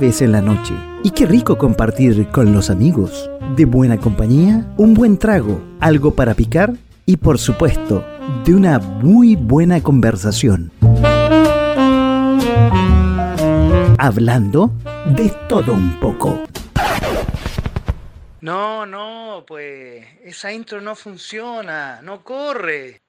[0.00, 3.30] es jueves en la noche y qué rico compartir con los amigos.
[3.56, 6.72] De buena compañía, un buen trago, algo para picar
[7.04, 8.04] y por supuesto,
[8.44, 10.70] de una muy buena conversación.
[13.98, 14.72] Hablando
[15.06, 16.44] de todo un poco.
[18.40, 23.02] No, no, pues esa intro no funciona, no corre.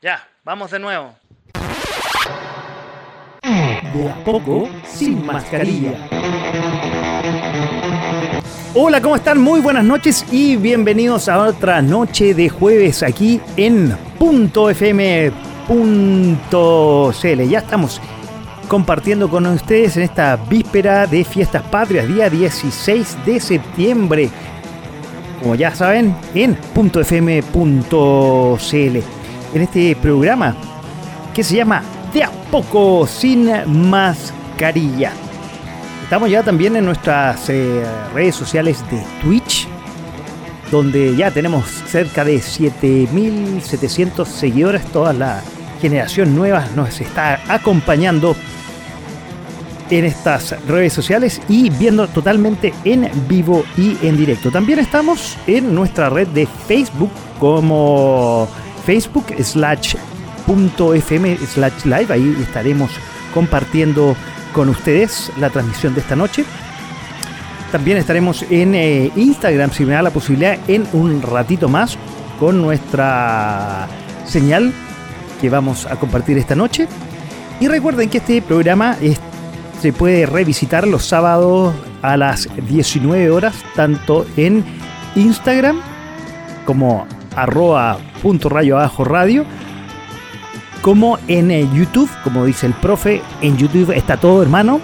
[0.00, 1.16] Ya, vamos de nuevo.
[3.96, 5.94] De a poco, sin mascarilla.
[8.74, 9.40] Hola, ¿cómo están?
[9.40, 15.32] Muy buenas noches y bienvenidos a otra noche de jueves aquí en .fm.cl.
[17.48, 18.02] Ya estamos
[18.68, 24.28] compartiendo con ustedes en esta víspera de Fiestas Patrias, día 16 de septiembre.
[25.40, 27.46] Como ya saben, en .fm.cl.
[29.54, 30.54] En este programa
[31.32, 33.50] que se llama De a poco sin
[33.88, 35.12] mascarilla.
[36.02, 39.66] Estamos ya también en nuestras eh, redes sociales de Twitch,
[40.70, 44.84] donde ya tenemos cerca de 7.700 seguidores.
[44.86, 45.42] Toda la
[45.80, 48.36] generación nueva nos está acompañando
[49.90, 54.50] en estas redes sociales y viendo totalmente en vivo y en directo.
[54.50, 58.48] También estamos en nuestra red de Facebook como
[58.84, 59.96] Facebook slash
[60.46, 62.12] .fm slash live.
[62.12, 62.90] Ahí estaremos
[63.34, 64.16] compartiendo
[64.52, 66.44] con ustedes la transmisión de esta noche.
[67.72, 71.98] También estaremos en eh, Instagram, si me da la posibilidad, en un ratito más
[72.38, 73.88] con nuestra
[74.24, 74.72] señal
[75.40, 76.88] que vamos a compartir esta noche.
[77.60, 78.96] Y recuerden que este programa
[79.80, 84.64] se puede revisitar los sábados a las 19 horas, tanto en
[85.14, 85.80] Instagram
[86.64, 89.44] como arroba punto rayo radio,
[90.86, 94.80] como en eh, YouTube, como dice el profe, en YouTube está todo hermano,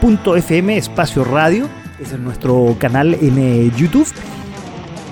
[0.00, 1.68] punto FM espacio radio,
[2.00, 4.08] es nuestro canal en eh, YouTube,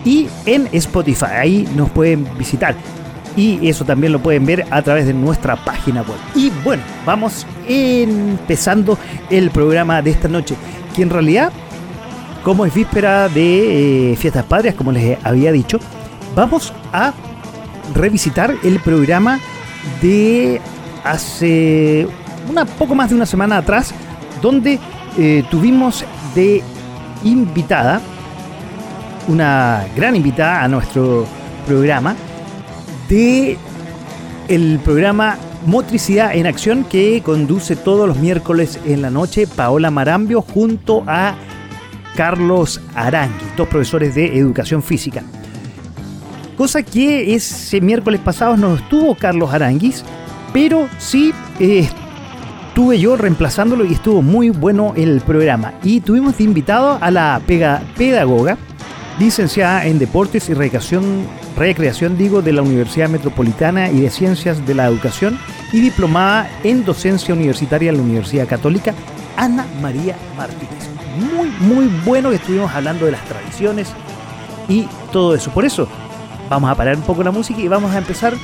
[0.04, 2.74] y en Spotify, ahí nos pueden visitar.
[3.36, 6.18] Y eso también lo pueden ver a través de nuestra página web.
[6.34, 8.98] Y bueno, vamos empezando
[9.30, 10.56] el programa de esta noche,
[10.96, 11.52] que en realidad,
[12.42, 15.78] como es víspera de eh, Fiestas Padres, como les había dicho,
[16.34, 17.14] vamos a
[17.94, 19.38] revisitar el programa
[20.00, 20.60] de
[21.04, 22.06] hace
[22.48, 23.94] una poco más de una semana atrás,
[24.40, 24.78] donde
[25.18, 26.04] eh, tuvimos
[26.34, 26.62] de
[27.24, 28.00] invitada,
[29.28, 31.26] una gran invitada a nuestro
[31.66, 32.14] programa,
[33.08, 33.56] de
[34.48, 40.42] el programa Motricidad en Acción que conduce todos los miércoles en la noche Paola Marambio
[40.42, 41.36] junto a
[42.16, 45.22] Carlos Arangui, dos profesores de educación física.
[46.56, 50.04] Cosa que ese miércoles pasado no estuvo Carlos Aranguis,
[50.52, 51.88] pero sí eh,
[52.68, 55.72] estuve yo reemplazándolo y estuvo muy bueno el programa.
[55.82, 58.58] Y tuvimos de invitado a la pedagoga,
[59.18, 61.26] licenciada en Deportes y Recreación,
[61.56, 65.38] Recreación digo, de la Universidad Metropolitana y de Ciencias de la Educación
[65.72, 68.94] y diplomada en Docencia Universitaria en la Universidad Católica,
[69.36, 70.88] Ana María Martínez.
[71.34, 73.92] Muy, muy bueno que estuvimos hablando de las tradiciones
[74.68, 75.50] y todo eso.
[75.50, 75.88] Por eso
[76.52, 78.34] vamos a parar un poco la música y vamos a empezar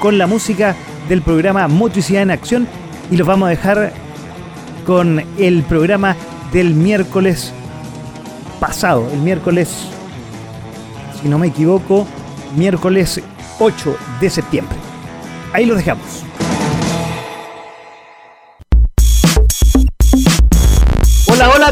[0.00, 0.74] con la música
[1.08, 2.66] del programa Motricidad en Acción
[3.08, 3.92] y los vamos a dejar
[4.84, 6.16] con el programa
[6.52, 7.52] del miércoles
[8.58, 9.88] pasado, el miércoles,
[11.20, 12.04] si no me equivoco,
[12.56, 13.20] miércoles
[13.60, 14.76] 8 de septiembre.
[15.52, 16.24] Ahí los dejamos.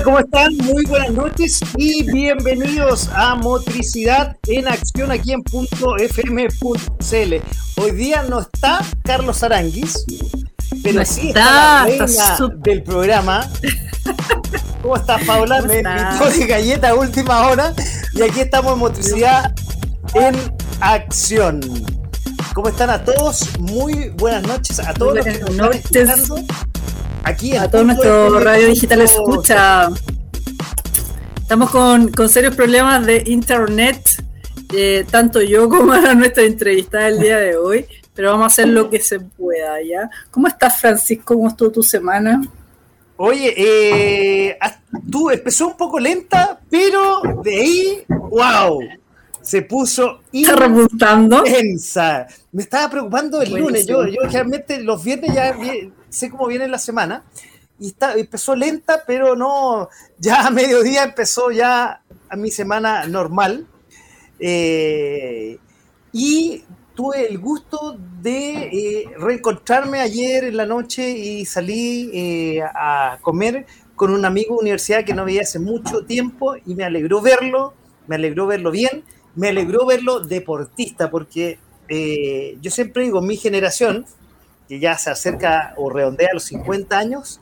[0.01, 0.57] Hola, ¿cómo están?
[0.57, 7.35] Muy buenas noches y bienvenidos a Motricidad en Acción aquí en punto .fm.cl.
[7.77, 10.07] Hoy día no está Carlos Aranguis,
[10.83, 13.51] pero sí está, la reina del programa.
[14.81, 15.61] ¿Cómo estás, Paula?
[15.61, 17.75] Me invitó de galleta a última hora
[18.15, 19.55] y aquí estamos en Motricidad
[20.15, 20.35] en
[20.81, 21.61] Acción.
[22.55, 23.59] ¿Cómo están a todos?
[23.59, 26.70] Muy buenas noches a todos los que nos están escuchando
[27.25, 29.89] aquí a todo nuestro radio digital escucha.
[31.37, 34.03] Estamos con, serios problemas de internet,
[34.73, 38.89] eh, tanto yo como nuestra entrevista del día de hoy, pero vamos a hacer lo
[38.89, 40.09] que se pueda, ¿ya?
[40.31, 41.35] ¿Cómo estás, Francisco?
[41.35, 42.41] ¿Cómo estuvo tu semana?
[43.17, 44.59] Oye, eh,
[45.11, 48.81] tú empezó un poco lenta, pero de ahí, wow,
[49.43, 51.43] se puso ¿Está remontando?
[52.53, 53.87] Me estaba preocupando el lunes.
[53.87, 55.55] Yo, yo realmente los viernes ya
[56.11, 57.25] sé cómo viene la semana.
[57.79, 63.67] Y está, empezó lenta, pero no, ya a mediodía empezó ya a mi semana normal.
[64.39, 65.59] Eh,
[66.13, 66.65] y
[66.95, 73.67] tuve el gusto de eh, reencontrarme ayer en la noche y salí eh, a comer
[73.95, 77.75] con un amigo de universidad que no veía hace mucho tiempo y me alegró verlo,
[78.07, 79.05] me alegró verlo bien,
[79.35, 81.59] me alegró verlo deportista, porque
[82.61, 84.07] yo siempre digo, mi generación,
[84.71, 87.41] que ya se acerca o redondea a los 50 años,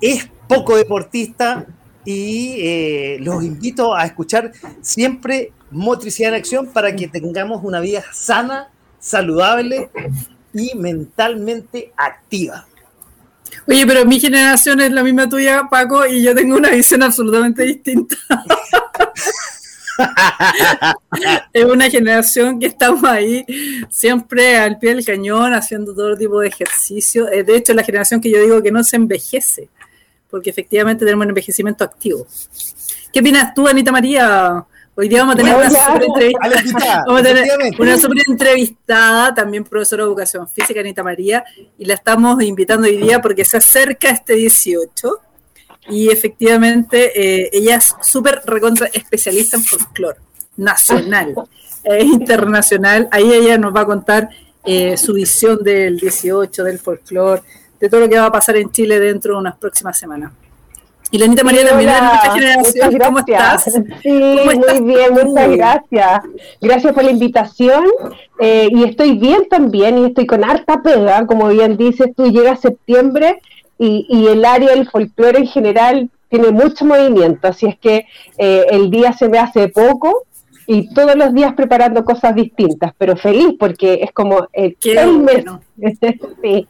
[0.00, 1.64] es poco deportista
[2.04, 8.02] y eh, los invito a escuchar siempre Motricidad en Acción para que tengamos una vida
[8.12, 8.68] sana,
[8.98, 9.90] saludable
[10.52, 12.66] y mentalmente activa.
[13.68, 17.62] Oye, pero mi generación es la misma tuya, Paco, y yo tengo una visión absolutamente
[17.62, 18.16] distinta.
[21.52, 23.44] es una generación que estamos ahí
[23.88, 27.30] siempre al pie del cañón, haciendo todo tipo de ejercicio.
[27.30, 29.68] Eh, de hecho, es la generación que yo digo que no se envejece,
[30.30, 32.26] porque efectivamente tenemos un envejecimiento activo.
[33.12, 34.66] ¿Qué opinas tú, Anita María?
[34.98, 37.04] Hoy día vamos a tener una super entrevistada.
[37.06, 37.46] Vamos a tener
[37.78, 41.44] una super entrevistada, también profesora de educación física, Anita María,
[41.76, 45.20] y la estamos invitando hoy día porque se acerca este 18
[45.88, 50.18] y efectivamente eh, ella es súper recontra especialista en folclore
[50.56, 51.34] nacional
[51.84, 53.08] e internacional.
[53.10, 54.28] Ahí ella nos va a contar
[54.64, 57.42] eh, su visión del 18, del folclore,
[57.78, 60.32] de todo lo que va a pasar en Chile dentro de unas próximas semanas.
[61.12, 62.98] Y Lenita María también de nuestra generación.
[62.98, 63.64] ¿Cómo estás?
[64.02, 66.20] Sí, muy bien, muchas gracias.
[66.60, 67.84] Gracias por la invitación.
[68.40, 72.56] Eh, y estoy bien también, y estoy con harta pega, como bien dices tú, llega
[72.56, 73.40] septiembre
[73.78, 78.06] y, el área del folclore en general tiene mucho movimiento, así es que
[78.38, 80.24] eh, el día se me hace poco
[80.66, 84.76] y todos los días preparando cosas distintas, pero feliz porque es como el,
[85.20, 85.60] bueno.
[86.42, 86.66] sí.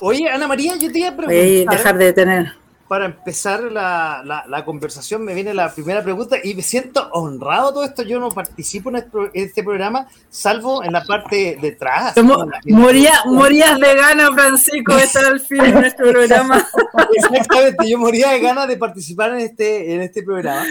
[0.00, 1.76] Oye, Ana María, yo te iba a preguntar.
[1.76, 2.65] dejar de tener.
[2.88, 7.84] Para empezar la, la, conversación, me viene la primera pregunta y me siento honrado todo
[7.84, 8.02] esto.
[8.04, 9.04] Yo no participo en
[9.34, 12.14] este, programa, salvo en la parte detrás.
[12.66, 16.64] Moría, morías de gana, Francisco, de estar al fin de nuestro programa.
[17.12, 20.64] Exactamente, yo moría de ganas de participar en este, en este programa.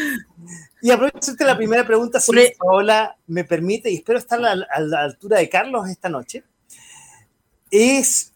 [0.81, 5.39] Y aprovecho la primera pregunta, si Paola me permite, y espero estar a la altura
[5.39, 6.43] de Carlos esta noche.
[7.71, 8.34] Es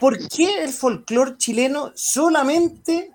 [0.00, 3.12] ¿por qué el folclore chileno solamente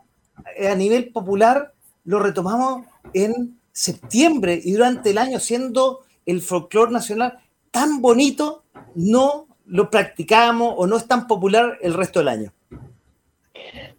[0.57, 1.73] eh, a nivel popular
[2.05, 7.39] lo retomamos en septiembre y durante el año, siendo el folclore nacional
[7.71, 8.63] tan bonito,
[8.95, 12.53] no lo practicamos o no es tan popular el resto del año?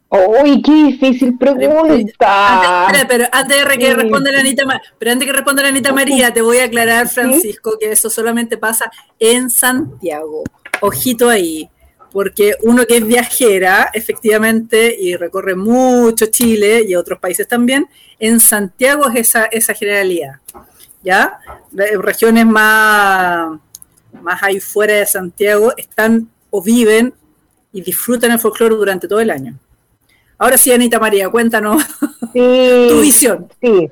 [0.09, 2.87] ¡Uy, qué difícil pregunta!
[2.87, 4.63] Antes, pero antes de que responda la Anita,
[4.99, 8.57] pero antes que responda la Anita María, te voy a aclarar, Francisco, que eso solamente
[8.57, 10.45] pasa en Santiago.
[10.81, 11.69] Ojito ahí
[12.17, 18.41] porque uno que es viajera, efectivamente, y recorre mucho Chile y otros países también, en
[18.41, 20.37] Santiago es esa, esa generalidad,
[21.03, 21.39] ¿ya?
[21.75, 23.61] Regiones más,
[24.23, 27.13] más ahí fuera de Santiago están o viven
[27.71, 29.59] y disfrutan el folclore durante todo el año.
[30.39, 31.83] Ahora sí, Anita María, cuéntanos
[32.33, 33.47] tu visión.
[33.61, 33.91] Sí,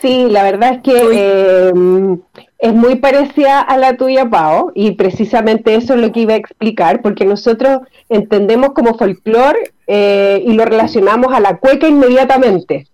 [0.00, 2.18] sí, la verdad es que
[2.62, 6.36] es muy parecida a la tuya, Pau, y precisamente eso es lo que iba a
[6.36, 12.86] explicar, porque nosotros entendemos como folclore eh, y lo relacionamos a la cueca inmediatamente.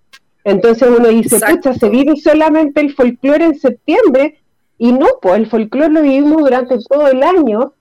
[0.43, 4.39] Entonces uno dice, pucha, se vive solamente el folclore en septiembre,
[4.79, 7.75] y no, pues el folclore lo vivimos durante todo el año,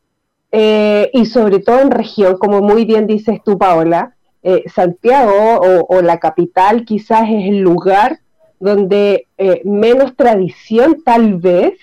[0.51, 4.13] eh, y sobre todo en región, como muy bien dices tú, Paola,
[4.44, 8.20] eh, Santiago o, o la capital quizás es el lugar
[8.59, 11.73] donde eh, menos tradición tal vez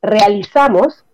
[0.00, 1.04] realizamos,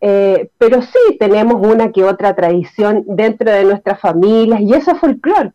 [0.00, 4.98] eh, pero sí tenemos una que otra tradición dentro de nuestras familias y eso es
[4.98, 5.52] folclore.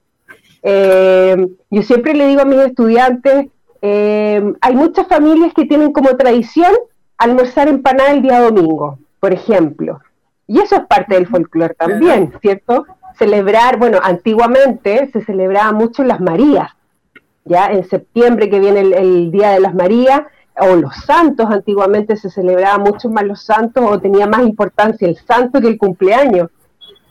[0.63, 3.47] Eh, yo siempre le digo a mis estudiantes,
[3.81, 6.73] hay muchas familias que tienen como tradición
[7.17, 10.01] almorzar empanada el día domingo, por ejemplo.
[10.47, 12.85] Y eso es parte del folclore también, ¿cierto?
[13.17, 16.71] Celebrar, bueno, antiguamente se celebraba mucho las Marías,
[17.49, 20.21] ya en septiembre que viene el, Día de las Marías,
[20.61, 25.17] o los santos, antiguamente se celebraba mucho más los santos o tenía más importancia el
[25.17, 26.49] santo que el cumpleaños.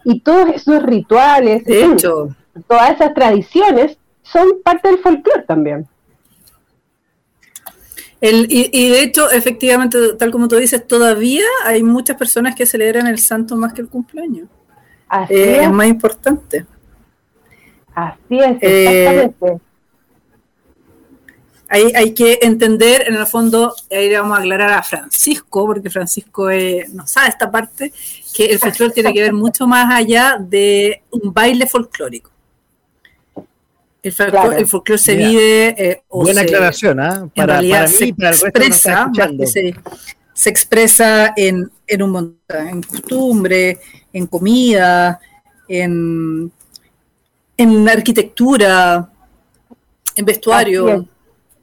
[0.04, 2.28] Y todos esos rituales, de hecho,
[2.66, 5.88] todas esas tradiciones son parte del folclore también.
[8.21, 13.07] El, y, de hecho, efectivamente, tal como tú dices, todavía hay muchas personas que celebran
[13.07, 14.49] el santo más que el cumpleaños.
[15.09, 15.71] Así eh, es.
[15.71, 16.66] más importante.
[17.95, 19.30] Así es, eh,
[21.68, 25.90] exactamente hay, que entender, en el fondo, ahí le vamos a aclarar a Francisco, porque
[25.90, 27.92] Francisco eh, no sabe esta parte,
[28.34, 32.30] que el folclore tiene que ver mucho más allá de un baile folclórico.
[34.02, 35.75] El folclore, se vive.
[35.76, 37.28] Eh, Buena aclaración, ¿ah?
[37.34, 39.10] Para, mí, se para el expresa,
[39.44, 39.75] se,
[40.32, 43.78] se, expresa en, en un montón, en costumbre,
[44.12, 45.20] en comida,
[45.68, 46.50] en
[47.58, 49.10] en arquitectura,
[50.14, 51.06] en vestuario.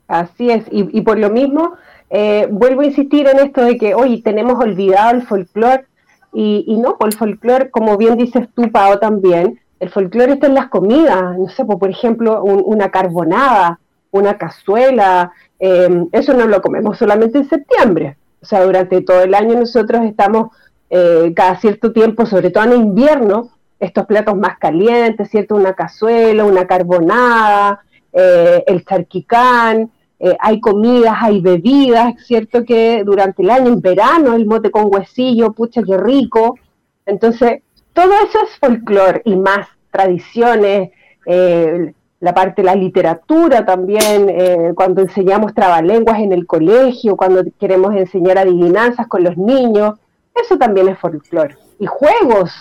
[0.07, 1.73] Así es, Y, por lo mismo,
[2.09, 5.85] eh, vuelvo a insistir en esto de que hoy tenemos olvidado el folclore
[6.33, 10.53] y, no, pues el folclore, como bien dices tú, Pao, también, el folclore está en
[10.53, 13.79] las comidas, no sé, pues, por ejemplo, una carbonada,
[14.11, 19.33] una cazuela, eh, eso no lo comemos solamente en septiembre, o sea, durante todo el
[19.33, 20.49] año nosotros estamos
[20.89, 25.55] eh, cada cierto tiempo, sobre todo en invierno, estos platos más calientes, ¿cierto?
[25.55, 27.81] Una cazuela, una carbonada,
[28.13, 32.63] eh, el charquicán, eh, hay comidas, hay bebidas, ¿cierto?
[32.63, 36.57] Que durante el año, en verano, el mote con huesillo, pucha, qué rico.
[37.05, 37.61] Entonces,
[37.93, 40.91] todo eso es folclore y más tradiciones,
[41.25, 47.93] eh, la parte de la literatura también, cuando enseñamos trabalenguas en el colegio, cuando queremos
[47.93, 49.99] enseñar adivinanzas con los niños,
[50.33, 51.55] eso también es folclore.
[51.77, 52.51] Y juegos,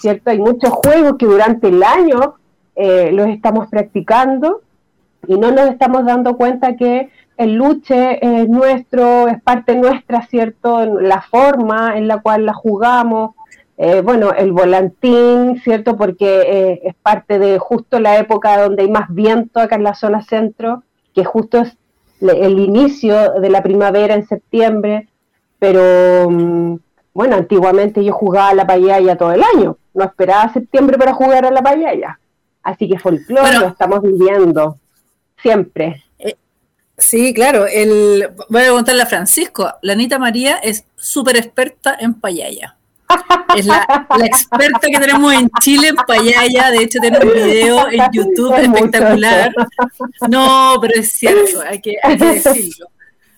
[0.00, 0.28] ¿cierto?
[0.28, 2.34] Hay muchos juegos que durante el año
[2.76, 4.60] los estamos practicando
[5.26, 10.84] y no nos estamos dando cuenta que el luche es nuestro, es parte nuestra, ¿cierto?
[10.86, 13.32] La forma en la cual la jugamos,
[13.76, 15.96] eh, bueno, el volantín, ¿cierto?
[15.96, 19.94] Porque eh, es parte de justo la época donde hay más viento acá en la
[19.94, 21.76] zona centro, que justo es
[22.20, 25.08] el inicio de la primavera en septiembre,
[25.58, 26.76] pero mm,
[27.12, 31.44] bueno, antiguamente yo jugaba a la payaya todo el año, no esperaba septiembre para jugar
[31.44, 32.20] a la payaya,
[32.62, 34.76] así que folclore lo estamos viviendo
[35.44, 36.02] siempre.
[36.18, 36.36] Eh,
[36.96, 37.66] sí, claro.
[37.66, 39.70] El, voy a preguntarle a Francisco.
[39.82, 42.76] La Anita María es súper experta en payaya.
[43.54, 43.86] Es la,
[44.24, 46.70] experta que tenemos en Chile en payaya.
[46.70, 49.52] De hecho, tiene un video en YouTube espectacular.
[50.28, 52.86] No, pero es cierto, hay que, decirlo.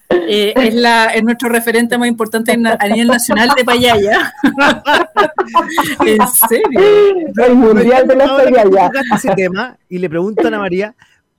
[0.09, 4.33] Eh, es, la, es nuestro referente más importante a nivel nacional de payaya.
[6.07, 7.33] en serio.
[7.45, 8.91] El mundial de la payaya.
[9.13, 10.95] Ese tema y le pregunto a Ana María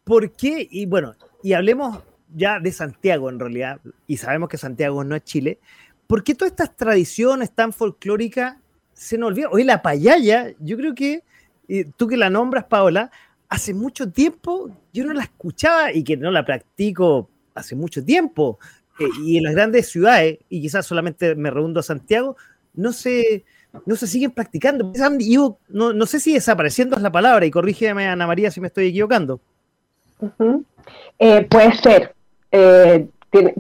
[0.08, 0.68] ¿por qué?
[0.72, 2.00] Y bueno, y hablemos
[2.34, 5.60] ya de Santiago en realidad, y sabemos que Santiago no es Chile,
[6.08, 8.56] ¿por qué todas estas tradiciones tan folclóricas
[8.94, 9.52] se nos olvidan?
[9.54, 11.24] Hoy la payaya, yo creo que
[11.98, 13.12] tú que la nombras, Paola,
[13.50, 18.60] hace mucho tiempo yo no la escuchaba y que no la practico hace mucho tiempo.
[19.00, 22.38] Eh, y en las grandes ciudades, y quizás solamente me rehundo a Santiago,
[22.74, 23.44] no se,
[23.86, 24.92] no se siguen practicando.
[25.70, 28.88] no, no sé si desapareciendo es la palabra, y corrígeme, Ana María, si me estoy
[28.88, 29.42] equivocando.
[31.20, 32.14] Eh, puede ser.
[32.52, 33.08] Eh,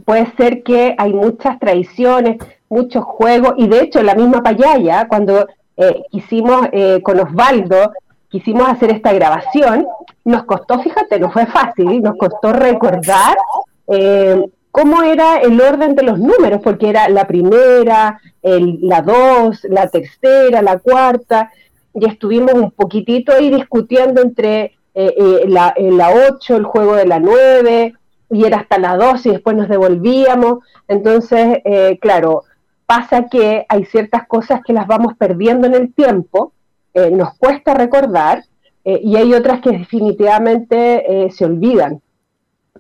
[0.05, 2.37] puede ser que hay muchas tradiciones,
[2.69, 6.67] muchos juegos, y de hecho la misma payaya, cuando eh, hicimos
[7.03, 7.91] con Osvaldo,
[8.29, 9.85] quisimos hacer esta grabación,
[10.23, 13.37] nos costó, fíjate, no fue fácil, nos costó recordar
[14.71, 20.61] cómo era el orden de los números, porque era la primera, la dos, la tercera,
[20.61, 21.51] la cuarta,
[21.93, 25.75] y estuvimos un poquitito ahí discutiendo entre eh, eh, la,
[26.31, 27.93] 8, el juego de la 9,
[28.31, 30.63] y era hasta la 2 y después nos devolvíamos.
[30.87, 32.45] Entonces, eh, claro,
[32.87, 36.53] pasa que hay ciertas cosas que las vamos perdiendo en el tiempo,
[37.11, 38.43] nos cuesta recordar,
[38.83, 42.01] y hay otras que definitivamente se olvidan.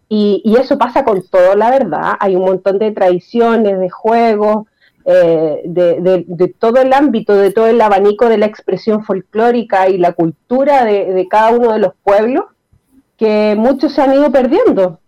[0.09, 2.13] Y, y, eso pasa con todo, la verdad.
[2.19, 4.65] Hay un montón de tradiciones, de juegos,
[5.09, 10.11] eh, de, todo el ámbito, de todo el abanico de la expresión folclórica y la
[10.11, 12.43] cultura de, cada uno de los pueblos,
[13.15, 14.99] que muchos se han ido perdiendo.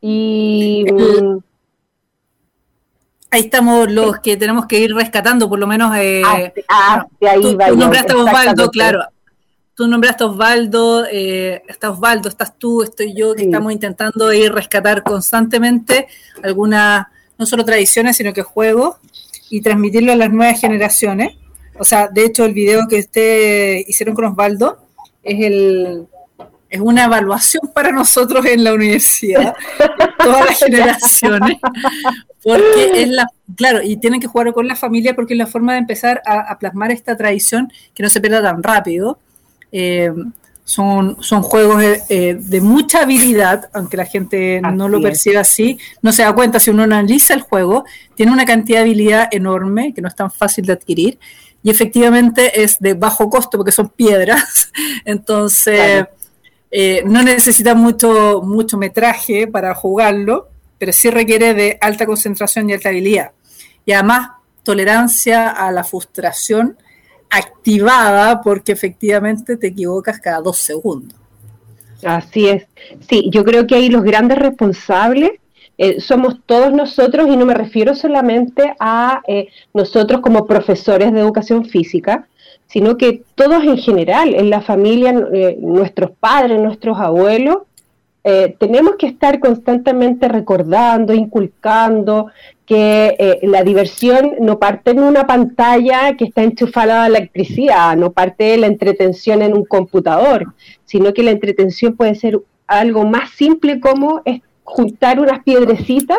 [0.00, 1.38] Y mm,
[3.30, 5.94] ahí estamos los que tenemos que ir rescatando, por lo menos.
[5.98, 9.00] Eh, ah, ah ahí tú, tú nombraste a Osvaldo, claro.
[9.74, 14.50] Tú nombraste a Osvaldo, eh, está Osvaldo, estás tú, estoy yo, que estamos intentando ir
[14.50, 16.08] rescatar constantemente
[16.42, 18.96] algunas, no solo tradiciones, sino que juegos
[19.50, 21.36] y transmitirlo a las nuevas generaciones.
[21.78, 24.78] O sea, de hecho, el video que ustedes hicieron con Osvaldo
[25.22, 26.06] es el
[26.68, 29.54] es una evaluación para nosotros en la universidad,
[30.18, 31.58] todas las generaciones,
[32.42, 33.26] porque es la,
[33.56, 36.58] claro, y tienen que jugar con la familia porque es la forma de empezar a,
[36.58, 39.18] plasmar esta tradición que no se pierda tan rápido.
[39.70, 40.12] Eh,
[40.66, 45.78] son, son juegos eh, eh, de mucha habilidad, aunque la gente no lo perciba así,
[46.02, 47.84] no se da cuenta si uno analiza el juego,
[48.16, 51.20] tiene una cantidad de habilidad enorme que no es tan fácil de adquirir
[51.62, 54.72] y efectivamente es de bajo costo porque son piedras,
[55.04, 56.06] entonces
[56.72, 62.72] eh, no necesita mucho, mucho metraje para jugarlo, pero sí requiere de alta concentración y
[62.72, 63.30] alta habilidad.
[63.84, 64.30] Y además
[64.64, 66.76] tolerancia a la frustración
[67.30, 71.18] activada porque efectivamente te equivocas cada dos segundos.
[72.04, 72.66] Así es.
[73.08, 75.32] Sí, yo creo que ahí los grandes responsables
[75.78, 81.20] eh, somos todos nosotros y no me refiero solamente a eh, nosotros como profesores de
[81.20, 82.28] educación física,
[82.66, 87.58] sino que todos en general, en la familia, eh, nuestros padres, nuestros abuelos,
[88.28, 92.26] eh, tenemos que estar constantemente recordando, inculcando
[92.66, 97.96] que eh, la diversión no parte en una pantalla que está enchufada a la electricidad,
[97.96, 100.54] no parte de la entretención en un computador,
[100.84, 106.18] sino que la entretención puede ser algo más simple como es juntar unas piedrecitas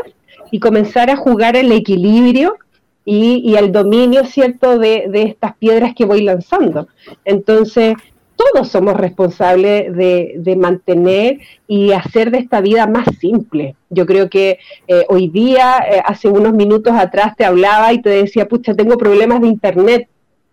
[0.49, 2.55] y comenzar a jugar el equilibrio
[3.03, 6.87] y, el dominio, ¿cierto?, de, estas piedras que voy lanzando.
[7.25, 7.95] Entonces,
[8.37, 13.75] todos somos responsables de, mantener y hacer de esta vida más simple.
[13.89, 18.09] Yo creo que eh, hoy día, eh, hace unos minutos atrás te hablaba y te
[18.09, 20.07] decía, pucha, tengo problemas de internet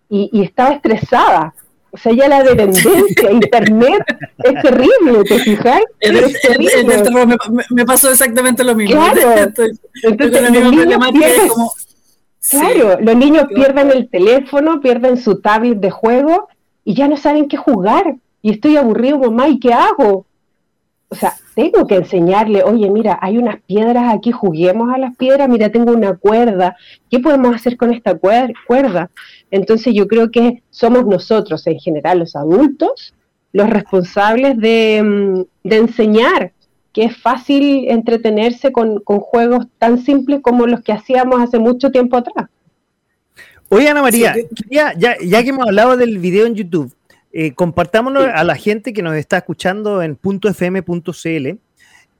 [0.08, 1.54] y, estaba estresada.
[1.90, 4.02] O sea, ya la dependencia, internet
[4.42, 5.80] es terrible, ¿te fijas?
[6.00, 7.36] Es terrible.
[7.70, 8.96] me, pasó exactamente lo mismo.
[8.96, 9.52] Claro,
[10.02, 11.50] entonces, los niños pierden,
[12.50, 16.48] claro, los niños pierden el teléfono, pierden su tablet de juego
[16.84, 20.26] y ya no saben qué jugar y estoy aburrido, mamá, ¿y qué hago?
[21.08, 25.48] O sea, tengo que enseñarle, oye, mira, hay unas piedras aquí, juguemos a las piedras,
[25.48, 26.76] mira, tengo una cuerda,
[27.08, 29.10] ¿qué podemos hacer con esta cuerda?
[29.50, 33.14] Entonces yo creo que somos nosotros en general, los adultos,
[33.52, 36.52] los responsables de, mm, de enseñar
[36.92, 41.90] que es fácil entretenerse con, con, juegos tan simples como los que hacíamos hace mucho
[41.90, 42.48] tiempo atrás.
[43.75, 44.37] Oye, Ana María,
[44.71, 46.95] ya, ya, que hemos hablado del video en YouTube,
[47.33, 51.59] eh, compartámonos a la gente que nos está escuchando en .fm.cl,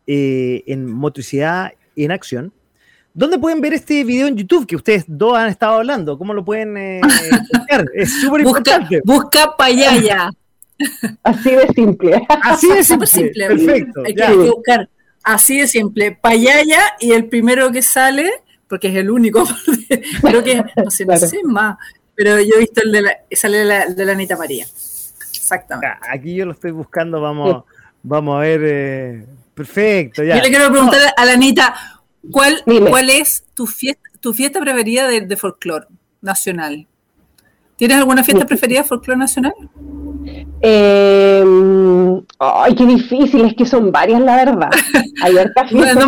[0.09, 2.53] eh, en Motricidad en Acción.
[3.13, 6.19] ¿Dónde pueden ver este video en YouTube que ustedes dos han estado hablando?
[6.19, 7.01] ¿Cómo lo pueden eh,
[7.53, 7.87] buscar?
[7.95, 9.01] Es súper importante.
[9.05, 10.31] Busca payaya.
[11.23, 12.27] Así de simple.
[12.43, 13.47] Así de simple.
[13.47, 14.03] Perfecto.
[14.05, 14.89] Hay que buscar
[15.23, 16.19] así de simple.
[16.21, 18.29] Payaya y el primero que sale
[18.75, 19.45] porque es el único,
[20.21, 21.77] creo que, no sé, no sé más,
[22.13, 24.67] pero yo he visto el de la, sale de la, de la Anita María.
[25.33, 25.97] Exactamente.
[26.11, 27.63] Aquí yo lo estoy buscando, vamos,
[28.03, 28.61] vamos a ver.
[28.65, 30.39] Eh, perfecto, ya.
[30.39, 31.73] Yo le quiero preguntar a la Anita,
[32.33, 35.87] ¿cuál, ¿cuál es tu fiesta, tu fiesta preferida de, de folclore
[36.21, 36.89] nacional?
[37.77, 39.55] ¿Tienes alguna fiesta preferida de folclore nacional?
[40.61, 41.45] Eh,
[42.39, 44.71] ay, qué difícil, es que son varias, la verdad.
[45.23, 46.05] Hay hartas fiestas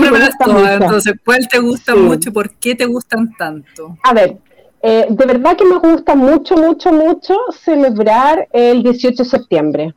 [0.80, 3.96] entonces, ¿cuál te gusta mucho y por qué te gustan tanto?
[4.02, 4.38] A ver,
[4.82, 9.94] eh, de verdad que me gusta mucho, mucho, mucho celebrar el 18 de septiembre.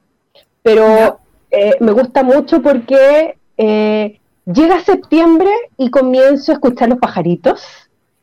[0.64, 1.20] Pero
[1.52, 7.62] eh, me gusta mucho porque eh, llega septiembre y comienzo a escuchar los pajaritos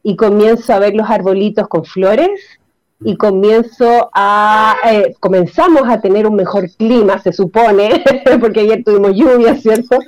[0.03, 2.41] y comienzo a ver los arbolitos con flores
[3.01, 8.03] y comienzo a, eh, comenzamos a tener un mejor clima, se supone,
[8.41, 9.99] porque ayer tuvimos lluvia, ¿cierto?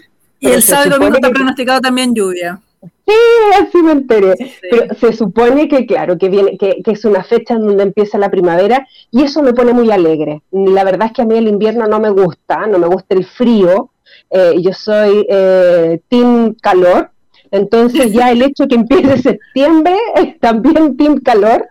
[0.41, 2.61] Y el sábado domingo está pronosticado también lluvia.
[2.81, 3.15] Sí,
[3.61, 4.35] así me enteré.
[4.71, 8.31] Pero se supone que, claro, que, viene, que, es una fecha en donde empieza la
[8.31, 10.43] primavera y eso me pone muy alegre.
[10.53, 13.25] La verdad es que a mí el invierno no me gusta, no me gusta el
[13.25, 13.91] frío.
[14.31, 17.11] Eh, yo soy eh, team calor,
[17.51, 21.67] entonces ya el hecho que empiece septiembre es también team calor.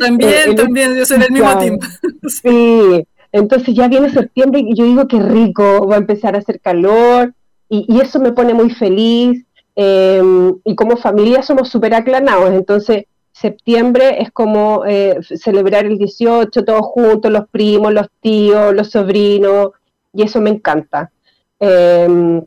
[0.00, 1.78] También, eh, también, yo soy del mismo team.
[2.28, 6.60] Sí, entonces ya viene septiembre y yo digo que rico, va a empezar a hacer
[6.60, 7.34] calor
[7.68, 9.44] y, eso me pone muy feliz.
[9.76, 16.64] Em, y como familia somos súper aclanados, entonces septiembre es como eh, celebrar el 18
[16.64, 19.70] todos juntos, los primos, los tíos, los sobrinos,
[20.12, 21.10] y eso me encanta.
[21.58, 22.40] Eh,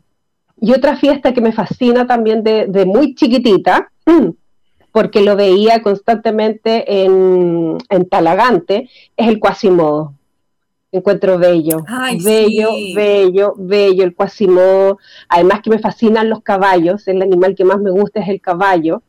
[0.60, 3.90] y otra fiesta que me fascina también de, muy chiquitita,
[4.92, 7.78] porque lo veía constantemente en,
[8.10, 10.14] Talagante, es el Quasimodo.
[10.90, 11.84] Encuentro bello,
[12.24, 14.98] bello, bello, bello el Quasimodo.
[15.28, 19.02] Además que me fascinan los caballos, el animal que más me gusta es el caballo.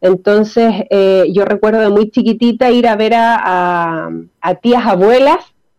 [0.00, 5.38] Entonces, eh, yo recuerdo de muy chiquitita ir a ver a, a, tías abuelas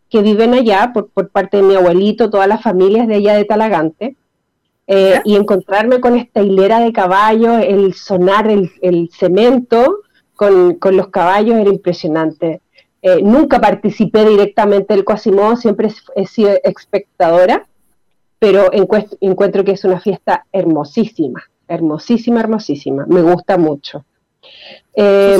[0.10, 3.46] que viven allá por, por, parte de mi abuelito, todas las familias de allá de
[3.46, 4.18] Talagante.
[4.88, 10.02] Eh, y encontrarme con esta hilera de caballos, el sonar el, cemento
[10.36, 12.62] con, los caballos era impresionante.
[13.02, 17.68] Eh, nunca participé directamente del Quasimodo, siempre he sido espectadora,
[18.38, 23.06] pero encuentro que es una fiesta hermosísima, hermosísima, hermosísima.
[23.08, 24.06] Me gusta mucho.
[24.94, 25.38] Eh,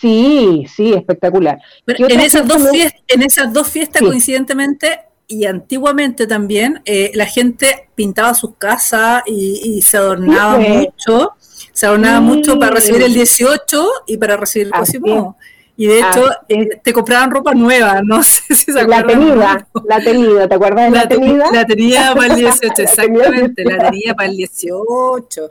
[0.00, 1.58] sí, sí, espectacular.
[1.86, 7.90] en, esas dos fiestas, en esas dos fiestas, coincidentemente, y antiguamente también eh, la gente
[7.94, 11.34] pintaba sus casas y, se adornaba mucho,
[11.72, 15.36] se adornaba mucho para recibir el 18 y para recibir el próximo.
[15.80, 19.06] Y de hecho, ah, eh, te compraban ropa nueva, no sé si se acuerdan.
[19.06, 21.44] La tenida, la tenida, ¿te acuerdas de la, la tenida?
[21.52, 25.48] La tenía para el 18, exactamente, la tenía para el 18.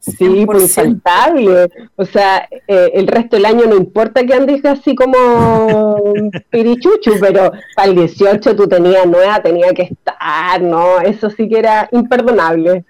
[0.00, 1.70] Sí, pues infaltable.
[1.94, 5.94] O sea, eh, el resto del año no importa que andes así como
[6.50, 10.98] pirichuchu, pero para el 18 tú tenías nueva, tenía que estar, ¿no?
[11.00, 12.84] Eso sí que era imperdonable.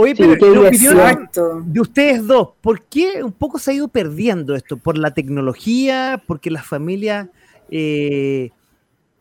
[0.00, 1.28] Oye, pero la opinión
[1.64, 4.76] de ustedes dos, ¿por qué un poco se ha ido perdiendo esto?
[4.76, 6.22] ¿Por la tecnología?
[6.24, 7.26] ¿Porque las familias
[7.68, 8.50] eh,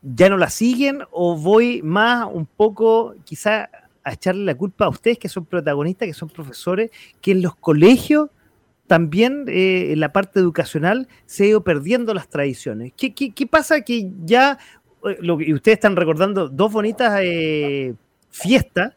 [0.03, 0.99] ya no la siguen?
[1.09, 3.71] ¿O voy más un poco quizá
[4.03, 7.55] a echarle la culpa a ustedes que son protagonistas, que son profesores, que en los
[7.55, 8.29] colegios
[8.85, 12.93] también eh, en la parte educacional se ha ido perdiendo las tradiciones?
[12.95, 14.59] ¿Qué, qué, pasa que ya,
[15.05, 17.19] eh, lo, y ustedes están recordando dos bonitas
[18.29, 18.93] fiestas,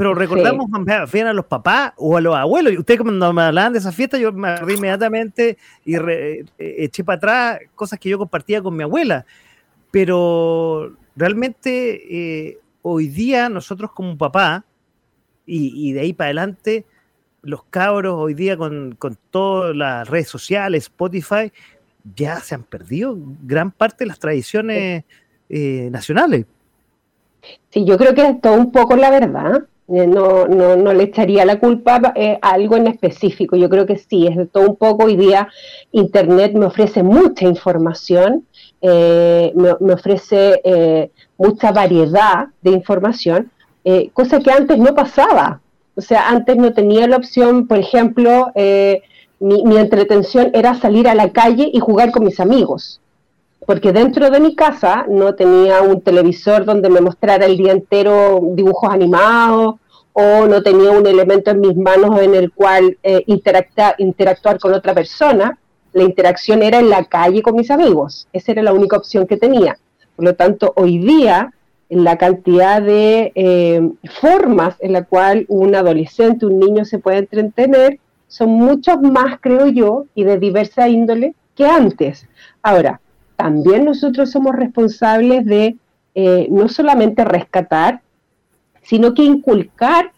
[0.00, 0.66] pero recordamos
[1.10, 1.20] sí.
[1.20, 2.72] a los papás o a los abuelos.
[2.72, 7.04] Y ustedes cuando me hablaban de esa fiesta, yo me agarré inmediatamente y eh, eché
[7.04, 9.26] para atrás cosas que yo compartía con mi abuela.
[9.90, 14.64] Pero realmente eh, hoy día nosotros como papá,
[15.44, 16.86] y, de ahí para adelante,
[17.42, 21.52] los cabros hoy día con, con todas las redes sociales, Spotify,
[22.16, 25.04] ya se han perdido gran parte de las tradiciones
[25.50, 26.46] eh, nacionales.
[27.68, 29.66] Sí, yo creo que es todo un poco la verdad.
[29.92, 33.56] Eh, no, no, no, le echaría la culpa eh, a algo en específico.
[33.56, 35.06] Yo creo que sí, es de todo un poco.
[35.06, 35.48] Hoy día
[35.90, 38.46] Internet me ofrece mucha información,
[38.80, 43.50] eh, me, ofrece mucha variedad de información,
[44.12, 45.60] cosa que antes no pasaba.
[45.96, 48.52] O sea, antes no tenía la opción, por ejemplo,
[49.40, 53.00] mi, mi entretención era salir a la calle y jugar con mis amigos
[53.70, 58.40] porque dentro de mi casa no tenía un televisor donde me mostrara el día entero
[58.42, 59.76] dibujos animados
[60.12, 64.92] o no tenía un elemento en mis manos en el cual eh, interactuar con otra
[64.92, 65.56] persona.
[65.92, 68.26] La interacción era en la calle con mis amigos.
[68.32, 69.78] Esa era la única opción que tenía.
[70.16, 71.54] Por lo tanto, hoy día,
[71.88, 73.88] la cantidad de eh,
[74.20, 79.68] formas en la cual un adolescente, un niño se puede entretener, son muchos más, creo
[79.68, 82.26] yo, y de diversa índole que antes.
[82.64, 83.00] Ahora,
[83.40, 85.78] también nosotros somos responsables de
[86.14, 88.02] eh, no solamente rescatar,
[88.82, 90.12] sino que inculcar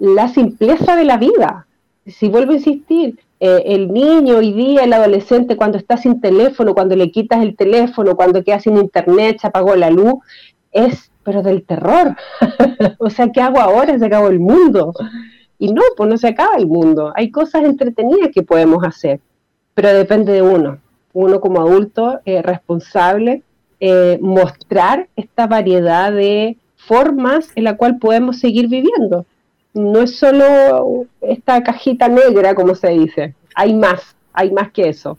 [0.00, 1.68] la simpleza de la vida.
[2.04, 6.74] Si vuelvo a insistir, eh, el niño hoy día, el adolescente, cuando está sin teléfono,
[6.74, 10.14] cuando le quitas el teléfono, cuando queda sin internet, se apagó la luz,
[10.72, 12.16] es, pero del terror.
[12.98, 13.96] o sea, ¿qué hago ahora?
[13.96, 14.92] Se acabó el mundo.
[15.60, 17.12] Y no, pues no se acaba el mundo.
[17.14, 19.20] Hay cosas entretenidas que podemos hacer,
[19.74, 20.83] pero depende de uno
[21.14, 23.42] uno como adulto eh, responsable,
[23.80, 29.24] eh, mostrar esta variedad de formas en la cual podemos seguir viviendo.
[29.72, 35.16] No es solo esta cajita negra, como se dice, hay más, hay más que eso.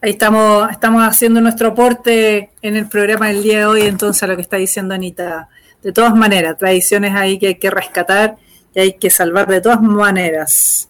[0.00, 4.26] Ahí estamos, estamos haciendo nuestro aporte en el programa del día de hoy, entonces a
[4.26, 5.48] lo que está diciendo Anita.
[5.80, 8.36] De todas maneras, tradiciones ahí que hay que rescatar
[8.74, 10.88] y hay que salvar de todas maneras.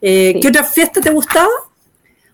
[0.00, 1.48] Eh, ¿Qué otra fiesta te gustaba?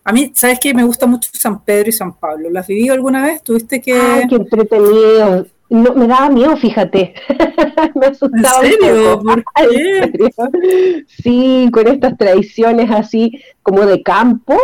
[0.07, 0.73] A mí, ¿sabes qué?
[0.73, 2.49] Me gusta mucho San Pedro y San Pablo.
[2.49, 3.42] ¿Las vivido alguna vez?
[3.42, 3.92] ¿Tuviste que...?
[3.92, 5.47] Ay, qué entretenido.
[5.69, 7.12] No, me daba miedo, fíjate.
[7.97, 8.61] me asustaba.
[8.64, 9.21] ¿En serio?
[9.21, 11.05] ¿Por qué?
[11.09, 14.57] Sí, con estas tradiciones así como de campo,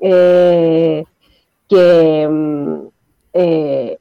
[0.00, 1.04] eh,
[1.68, 2.74] que, mm,
[3.34, 3.98] eh,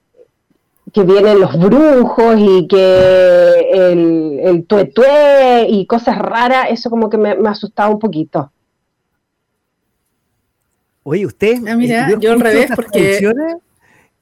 [0.92, 7.20] que vienen los brujos y que el, el tuetué y cosas raras, eso como que
[7.20, 8.52] me, me asustaba un poquito.
[11.10, 11.66] Oye, usted.
[11.66, 13.22] Ah, mira, yo, al revés, porque.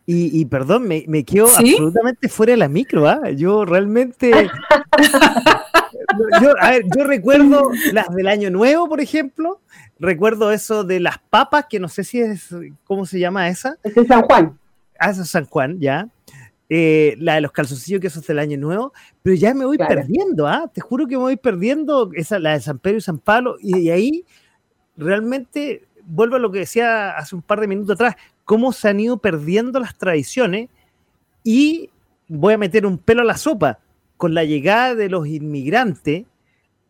[0.06, 3.32] Y, y, perdón, me, me quedo absolutamente fuera de la micro, ¿ah?
[3.32, 4.30] Yo realmente.
[6.40, 9.62] yo, a ver, yo recuerdo las del Año Nuevo, por ejemplo.
[9.98, 12.50] Recuerdo eso de las papas, que no sé si es.
[12.84, 13.78] ¿Cómo se llama esa?
[13.84, 14.56] Es de San Juan.
[15.00, 16.08] Ah, eso es San Juan, ya.
[16.70, 18.94] Eh, la de los calzoncillos, que eso es del Año Nuevo.
[19.24, 20.70] Pero ya me voy perdiendo, ¿ah?
[20.72, 22.12] Te juro que me voy perdiendo.
[22.14, 23.56] Esa, la de San Pedro y San Pablo.
[23.60, 24.24] Y, y ahí
[24.96, 29.00] realmente vuelvo a lo que decía hace un par de minutos atrás, cómo se han
[29.00, 30.70] ido perdiendo las tradiciones
[31.44, 31.90] y
[32.28, 33.80] voy a meter un pelo a la sopa,
[34.18, 36.26] con la llegada de los inmigrantes,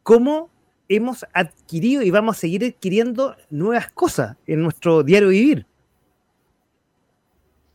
[0.04, 0.50] cómo
[0.88, 5.66] hemos adquirido y vamos a seguir adquiriendo nuevas cosas en nuestro diario vivir.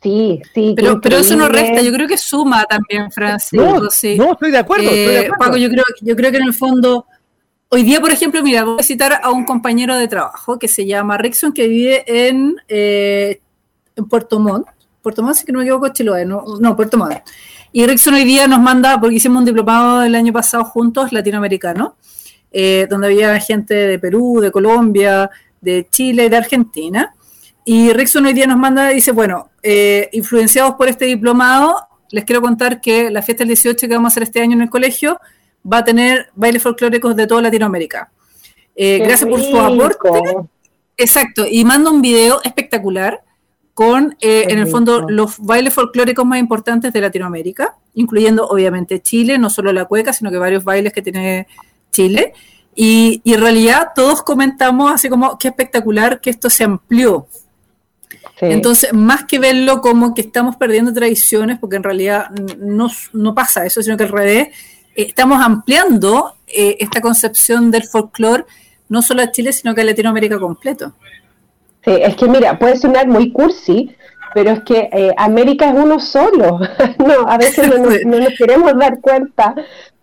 [0.03, 0.72] Sí, sí.
[0.76, 3.64] Pero, pero eso no resta, yo creo que suma también, Francisco.
[3.64, 3.88] No, no
[4.33, 4.85] estoy de acuerdo.
[4.85, 5.35] estoy de eh, acuerdo.
[5.38, 7.07] Paco, yo creo, yo creo que en el fondo
[7.72, 10.87] Hoy día, por ejemplo, mira, voy a citar a un compañero de trabajo que se
[10.87, 13.40] llama Rickson, que vive en, eh,
[14.09, 14.66] Puerto Montt.
[15.00, 17.18] Puerto Montt, si no me equivoco, Chiloé, no, no, Puerto Montt.
[17.70, 21.94] Y Rickson hoy día nos manda, porque hicimos un diplomado el año pasado juntos, latinoamericano,
[22.50, 25.30] eh, donde había gente de Perú, de Colombia,
[25.61, 27.14] de Chile de Argentina.
[27.64, 31.76] y Rickson hoy día nos manda, dice, bueno, eh, influenciados por este diplomado,
[32.11, 34.62] les quiero contar que la fiesta del 18 que vamos a hacer este año en
[34.62, 35.20] el colegio
[35.64, 38.11] va a tener bailes folclóricos de toda Latinoamérica.
[38.77, 40.09] Eh, gracias por su aporte.
[40.96, 43.23] Exacto, y manda un video espectacular
[43.75, 49.38] con, eh, en el fondo, los bailes folclóricos más importantes de Latinoamérica, incluyendo obviamente Chile,
[49.38, 51.46] no solo la cueca, sino que varios bailes que tiene
[51.90, 52.35] Chile.
[52.75, 57.27] Y, y en realidad todos comentamos así como, qué espectacular que esto se amplió.
[58.40, 63.66] Entonces, más que verlo como que estamos perdiendo tradiciones, porque en realidad no, no pasa
[63.66, 64.49] eso, sino que al revés,
[65.00, 68.44] eh, estamos ampliando eh, esta concepción del folclore
[68.88, 70.92] no solo a Chile, sino que a Latinoamérica completo.
[71.84, 73.96] Sí, es que mira, puede sonar muy cursi,
[74.34, 76.58] pero es que eh, América es uno solo.
[76.98, 79.54] no, a veces no no nos queremos dar cuenta,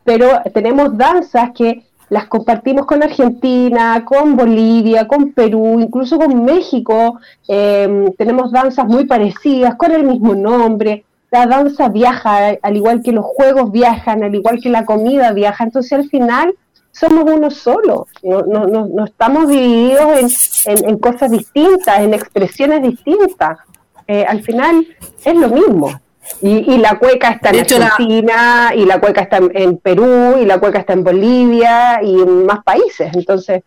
[0.04, 7.20] pero tenemos danzas que las compartimos con Argentina, con Bolivia, con Perú, incluso con México.
[7.48, 11.04] Em, tenemos danzas muy parecidas, con el mismo nombre.
[11.30, 15.64] La danza viaja, al igual que los juegos viajan, al igual que la comida viaja.
[15.64, 16.56] Entonces al final
[16.92, 23.60] somos uno solo, no, no, no, estamos divididos en, cosas distintas, en expresiones distintas.
[24.08, 24.88] Eh, al final
[25.24, 26.00] es lo mismo.
[26.42, 30.80] Y, la cueca está en Argentina, y la cueca está en, Perú, y la cueca
[30.80, 33.12] está en Bolivia, y en más países.
[33.14, 33.64] Entonces,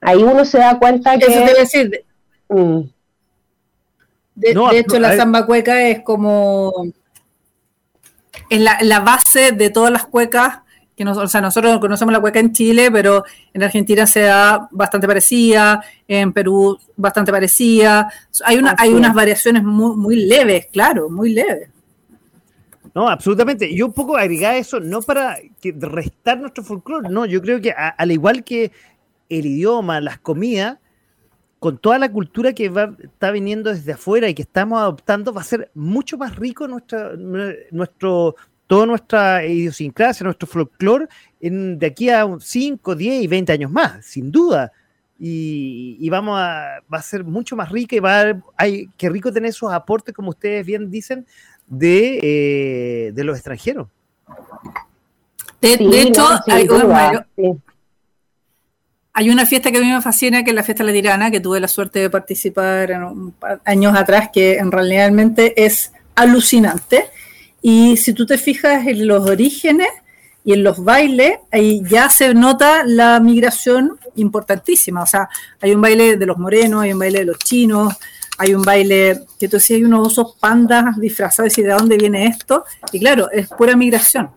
[0.00, 1.26] ahí uno se da cuenta que...
[1.26, 2.04] Eso debe decir...
[2.48, 2.80] Mm.
[4.38, 6.72] De, hecho, la samba cueca es como...
[8.48, 10.60] Es la, base de todas las cuecas
[10.96, 13.22] que o sea, nosotros conocemos la cueca en Chile, pero
[13.54, 18.12] en Argentina se da bastante parecida, en Perú bastante parecida.
[18.44, 21.68] Hay, una, hay unas variaciones muy, muy leves, claro, muy leves.
[22.94, 23.72] No, absolutamente.
[23.72, 28.10] Yo un poco agregar eso, no para restar nuestro folclore, no, yo creo que al
[28.10, 28.72] igual que
[29.28, 30.78] el idioma, las comidas,
[31.58, 35.40] con toda la cultura que va, está viniendo desde afuera y que estamos adoptando, va
[35.40, 37.12] a ser mucho más rico nuestra,
[37.70, 38.36] nuestro
[38.68, 41.08] toda nuestra idiosincrasia, nuestro folclore,
[41.40, 44.70] de aquí a 5, 10 y 20 años más, sin duda.
[45.18, 49.32] Y, vamos a, va a ser mucho más rica y va a, hay, qué rico
[49.32, 51.26] tener esos aportes, como ustedes bien dicen,
[51.66, 53.88] de, eh, de los extranjeros.
[55.60, 56.68] De, hecho, hay,
[59.26, 61.58] una fiesta que a mí me fascina, que es la fiesta la tirana, que tuve
[61.58, 67.06] la suerte de participar en años atrás, que en realmente es alucinante
[67.62, 69.88] y si tú te fijas en los orígenes
[70.44, 75.02] y en los bailes, ahí ya se nota la migración importantísima.
[75.02, 75.28] O sea,
[75.60, 77.94] hay un baile de los morenos, hay un baile de los chinos,
[78.38, 82.26] hay un baile que tú decías, hay unos osos pandas disfrazados y de dónde viene
[82.26, 82.64] esto.
[82.92, 84.30] Y claro, es pura migración.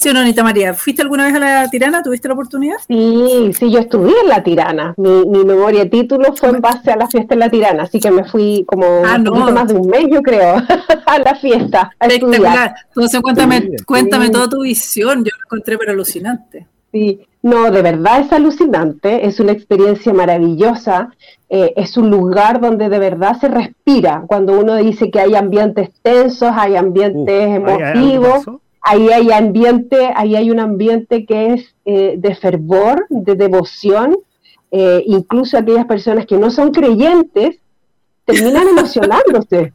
[0.00, 2.02] Sí, no, Anita María, ¿fuiste alguna vez a la Tirana?
[2.02, 2.76] ¿Tuviste la oportunidad?
[2.88, 4.94] Sí, sí, yo estuve en la Tirana.
[4.96, 8.00] Mi, mi memoria de título fue en base a la fiesta en la Tirana, así
[8.00, 10.54] que me fui como ah, un poquito más de un mes, yo creo,
[11.06, 11.90] a la fiesta.
[12.00, 12.74] Espectacular.
[12.88, 15.22] Entonces, cuéntame, cuéntame toda tu visión.
[15.22, 16.66] Yo lo encontré pero alucinante.
[16.92, 21.10] Sí, no, de verdad es alucinante, es una experiencia maravillosa,
[21.50, 25.90] eh, es un lugar donde de verdad se respira, cuando uno dice que hay ambientes
[26.02, 28.46] tensos, hay ambientes emotivos,
[28.82, 34.16] ahí hay ambiente, ahí hay un ambiente que es eh, de fervor, de devoción,
[34.70, 37.58] eh, incluso aquellas personas que no son creyentes
[38.24, 39.72] terminan emocionándose.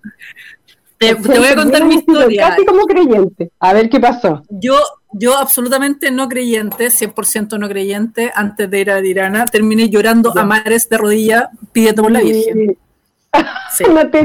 [0.98, 2.50] Te, voy a contar mi historia.
[2.50, 3.52] Casi como creyente.
[3.60, 4.44] A ver qué pasó.
[4.50, 4.78] Yo,
[5.12, 10.46] yo absolutamente no creyente, 100% no creyente, antes de ir a Dirana, terminé llorando a
[10.46, 12.78] mares de rodilla pidiendo por la Virgen.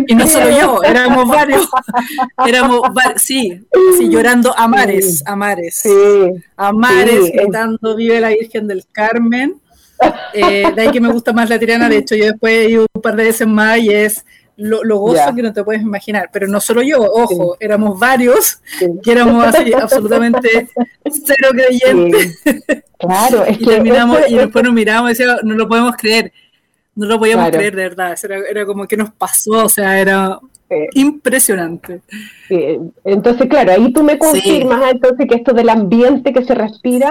[0.06, 1.68] Y no solo yo, éramos varios.
[2.46, 2.80] éramos
[3.16, 3.60] sí,
[3.98, 5.82] sí, llorando a mares, a mares.
[6.56, 9.60] a mares, gritando Vive la Virgen del Carmen.
[10.32, 11.88] Eh, de ahí que me gusta más la tirana.
[11.88, 14.24] De hecho, yo después he ido un par de veces más y es
[14.56, 16.30] lo, lo gozo que no te puedes imaginar.
[16.32, 18.60] Pero no solo yo, ojo, éramos varios
[19.02, 20.68] que éramos así absolutamente
[21.04, 22.42] cero creyentes.
[22.98, 26.32] Claro, es y terminamos y después nos miramos y decíamos, no lo podemos creer
[27.00, 28.14] no lo podíamos creer de verdad,
[28.50, 30.38] era, como que nos pasó, o sea, era
[30.92, 32.02] impresionante.
[33.04, 37.10] Entonces, claro, ahí tú me confirmas entonces que esto del ambiente que se respira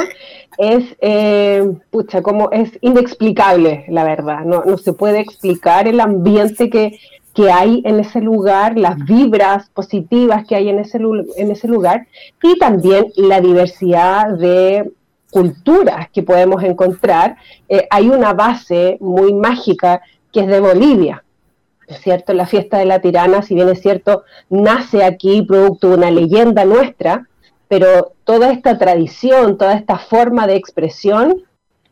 [0.59, 6.69] es, eh, pucha, como es inexplicable, la verdad, no, no se puede explicar el ambiente
[6.69, 6.99] que,
[7.33, 10.99] que hay en ese lugar, las vibras positivas que hay en ese,
[11.37, 12.05] en ese lugar
[12.43, 14.91] y también la diversidad de
[15.31, 17.37] culturas que podemos encontrar,
[17.67, 21.23] eh, hay una base muy mágica que es de Bolivia.
[21.87, 26.11] Cierto, la fiesta de la tirana, si bien es cierto, nace aquí producto de una
[26.11, 27.27] leyenda nuestra,
[27.67, 31.43] pero toda esta tradición, toda esta forma de expresión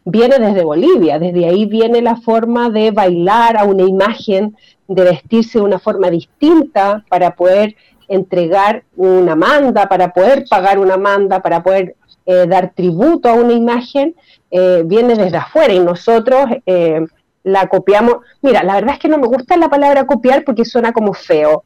[0.06, 4.56] viene desde Bolivia, desde ahí viene la forma de bailar a una imagen,
[4.88, 7.76] de vestirse de una forma distinta para poder
[8.08, 11.96] entregar una manda, para poder pagar una manda, para poder
[12.30, 14.14] eh, dar tributo a una imagen,
[14.52, 17.00] eh, viene desde afuera y nosotros eh,
[17.44, 18.18] la copiamos.
[18.42, 21.64] Mira, la verdad es que no me gusta la palabra copiar porque suena como feo.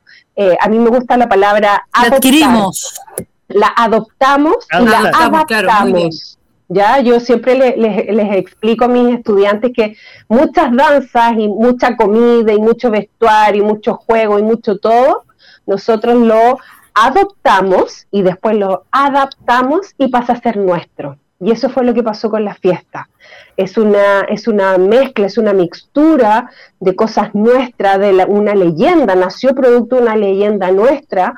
[0.60, 2.10] a mí me gusta la palabra adoptar.
[2.12, 3.02] La adquirimos.
[3.48, 6.38] La adoptamos y la adaptamos.
[6.70, 9.96] ya, yo siempre les explico a mis estudiantes que
[10.30, 15.24] muchas danzas y mucha comida y mucho vestuario y mucho juego y mucho todo
[15.66, 16.58] nosotros lo
[16.94, 21.18] adoptamos y después lo adaptamos y pasa a ser nuestro.
[21.40, 23.10] Y eso fue lo que pasó con la fiesta.
[23.58, 29.56] Es una, es una mezcla, es una mixtura de cosas nuestras, de una leyenda, nació
[29.56, 31.34] producto de una leyenda nuestra,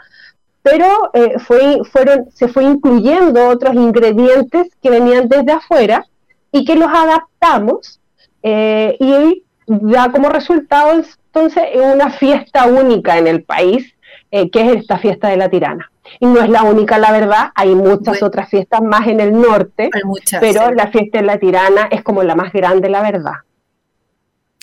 [0.62, 6.06] pero eh, fue, fueron, se fue incluyendo otros ingredientes que venían desde afuera
[6.52, 8.02] y que los adaptamos
[8.42, 13.93] eh, y da como resultado entonces una fiesta única en el país
[14.36, 15.92] eh, que es esta fiesta de la tirana.
[16.20, 19.92] Y no es la única, la verdad, hay muchas otras fiestas más en el norte,
[20.40, 23.34] pero la fiesta de la tirana es como la más grande, la verdad.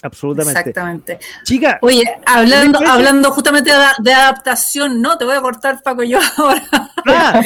[0.03, 0.59] Absolutamente.
[0.59, 1.19] Exactamente.
[1.45, 1.79] Chica.
[1.83, 3.71] Oye, hablando, hablando justamente
[4.03, 6.63] de, adaptación, no, te voy a cortar, Paco, yo ahora.
[7.07, 7.41] Ah,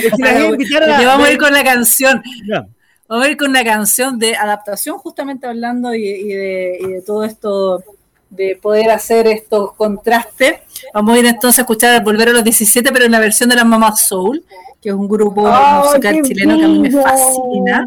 [1.05, 2.23] vamos a ir con la canción.
[3.07, 7.85] Vamos a ir con una canción de adaptación, justamente hablando de, y de todo esto
[8.35, 10.57] de poder hacer estos contrastes.
[10.93, 13.57] Vamos a ir entonces a escuchar Volver a los 17, pero en la versión de
[13.57, 14.45] la Mama Soul,
[14.81, 15.43] que es un grupo
[15.83, 17.87] musical chileno que a mí me fascina,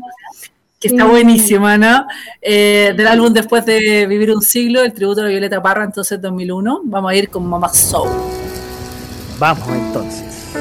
[0.79, 2.05] que está buenísima, ¿no?
[2.41, 6.81] Eh, del álbum Después de Vivir un Siglo, el tributo de Violeta Parra, entonces 2001.
[6.85, 8.09] Vamos a ir con Mama Soul.
[9.39, 10.53] Vamos entonces.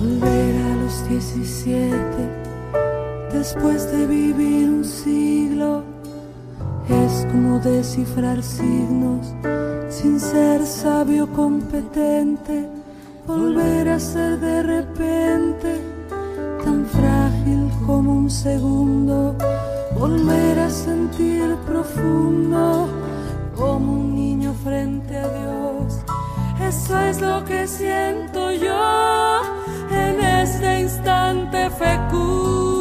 [0.00, 1.96] Volver a los 17,
[3.32, 5.93] después de vivir un siglo
[6.88, 9.34] es como descifrar signos
[9.88, 12.68] sin ser sabio competente,
[13.26, 15.80] volver a ser de repente
[16.64, 19.36] tan frágil como un segundo,
[19.98, 22.88] volver a sentir profundo
[23.56, 26.00] como un niño frente a Dios.
[26.60, 29.40] Eso es lo que siento yo
[29.90, 32.73] en este instante fecundo.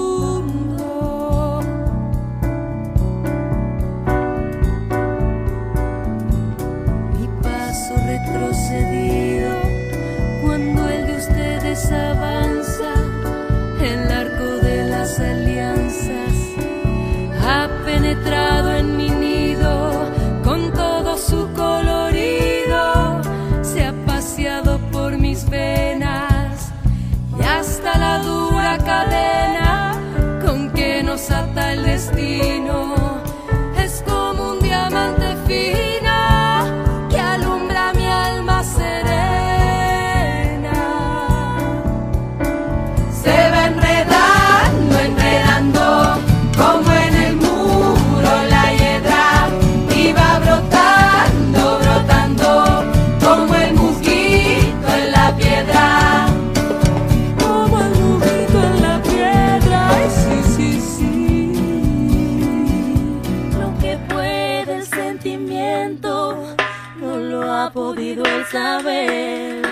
[68.53, 69.63] Saber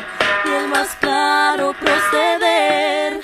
[0.43, 3.21] y el más claro proceder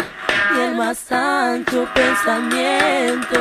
[0.55, 3.39] y el más ancho pensamiento.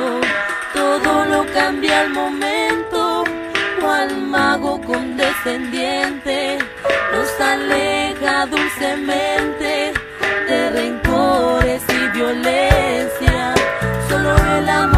[0.72, 3.24] Todo lo cambia al momento,
[3.80, 6.58] cual mago condescendiente
[7.12, 9.92] nos aleja dulcemente
[10.48, 13.54] de rencores y violencia.
[14.08, 14.95] Solo el amor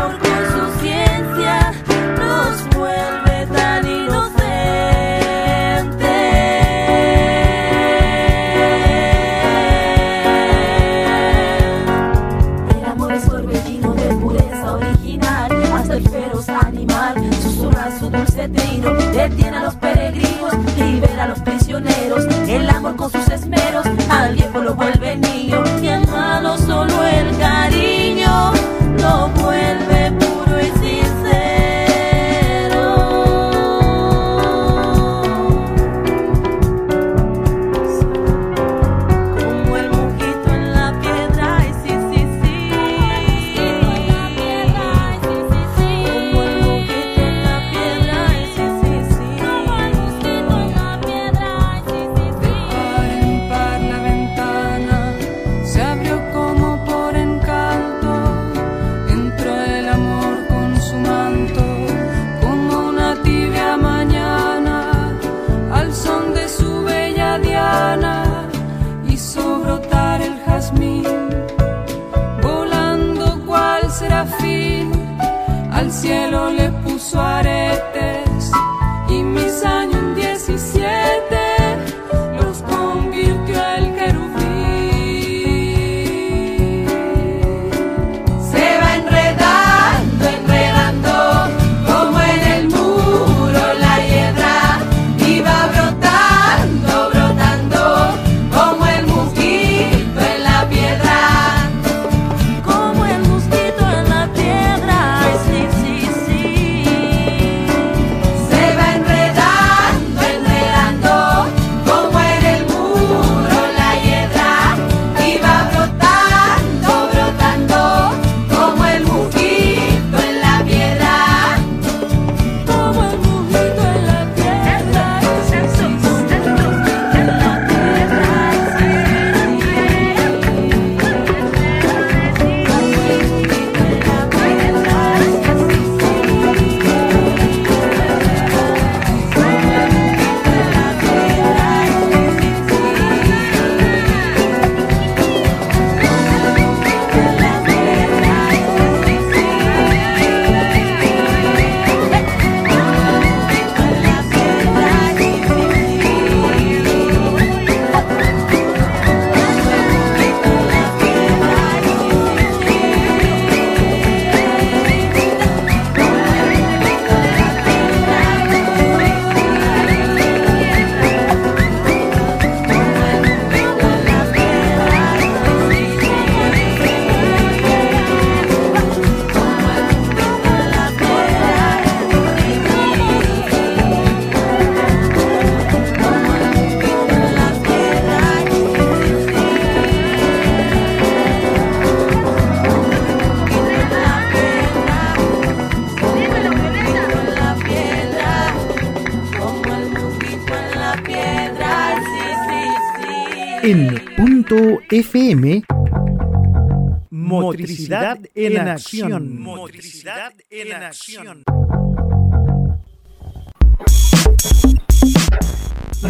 [208.69, 209.41] en acción.
[209.41, 211.45] Motricidad en acción.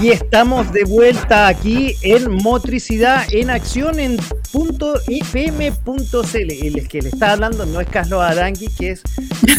[0.02, 4.18] Y estamos de vuelta aquí en Motricidad en Acción en
[4.52, 6.50] punto .fm.cl.
[6.50, 9.02] El que le está hablando no es Carlos Arangui, que es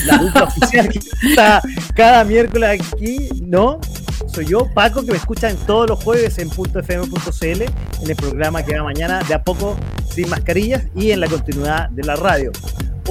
[0.06, 1.62] la adulta oficial que está
[1.96, 3.80] cada miércoles aquí, no.
[4.28, 8.78] Soy yo, Paco, que me escuchan todos los jueves en .fm.cl, en el programa que
[8.78, 9.78] va mañana de a poco
[10.10, 12.52] sin mascarillas y en la continuidad de la radio.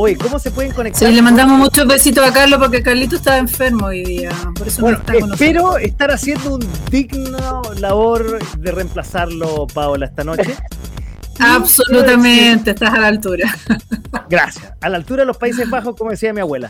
[0.01, 1.09] Oye, ¿cómo se pueden conectar?
[1.09, 4.31] Sí, le mandamos muchos besitos a Carlos porque Carlito estaba enfermo hoy día.
[4.57, 5.83] Por eso Bueno, no está con espero nosotros.
[5.83, 10.55] estar haciendo un digno labor de reemplazarlo, Paola, esta noche.
[11.41, 13.53] Absolutamente, estás a la altura.
[14.31, 14.73] Gracias.
[14.81, 16.69] A la altura de los Países Bajos, como decía mi abuela.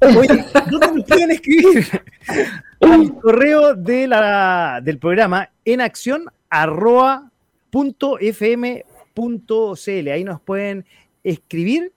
[0.00, 1.86] Oye, ¿dónde nos pueden escribir?
[2.80, 7.30] Al correo de la, del programa en acción arroba
[7.70, 8.84] punto fm
[9.14, 10.08] punto cl.
[10.08, 10.84] Ahí nos pueden
[11.22, 11.92] escribir,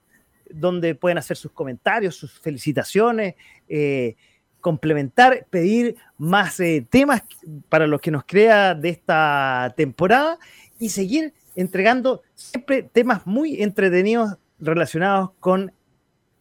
[0.54, 3.34] donde pueden hacer sus comentarios, sus felicitaciones,
[3.68, 4.16] eh,
[4.60, 7.22] complementar, pedir más eh, temas
[7.68, 10.38] para los que nos crea de esta temporada
[10.78, 15.72] y seguir entregando siempre temas muy entretenidos relacionados con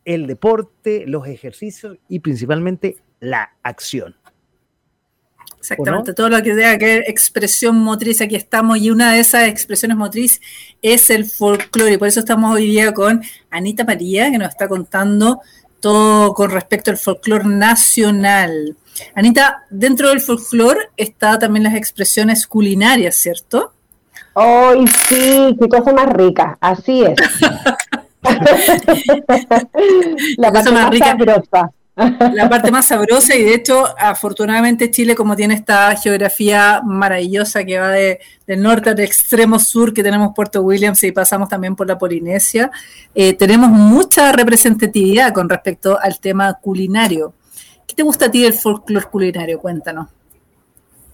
[0.05, 4.15] el deporte, los ejercicios y principalmente la acción.
[5.63, 9.47] Exactamente, todo lo que tenga que ver expresión motriz, aquí estamos, y una de esas
[9.47, 10.41] expresiones motriz
[10.81, 14.67] es el folclore, y por eso estamos hoy día con Anita María, que nos está
[14.67, 15.39] contando
[15.79, 18.75] todo con respecto al folclore nacional.
[19.15, 23.71] Anita, dentro del folclore está también las expresiones culinarias, ¿cierto?
[24.35, 25.55] ¡Ay, sí!
[25.61, 26.57] ¡Qué cosa más rica!
[26.59, 27.15] Así es.
[30.37, 31.05] La cosa más rica.
[31.05, 31.71] sabrosa.
[31.95, 37.77] La parte más sabrosa y de hecho, afortunadamente Chile, como tiene esta geografía maravillosa que
[37.77, 41.87] va de, del norte al extremo sur, que tenemos Puerto Williams y pasamos también por
[41.87, 42.71] la Polinesia,
[43.13, 47.33] eh, tenemos mucha representatividad con respecto al tema culinario.
[47.85, 49.59] ¿Qué te gusta a ti del folclore culinario?
[49.59, 50.07] Cuéntanos.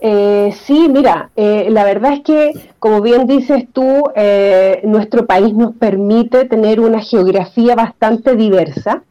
[0.02, 5.54] Eh, sí, mira, eh, la verdad es que, como bien dices tú, eh, nuestro país
[5.54, 9.04] nos permite tener una geografía bastante diversa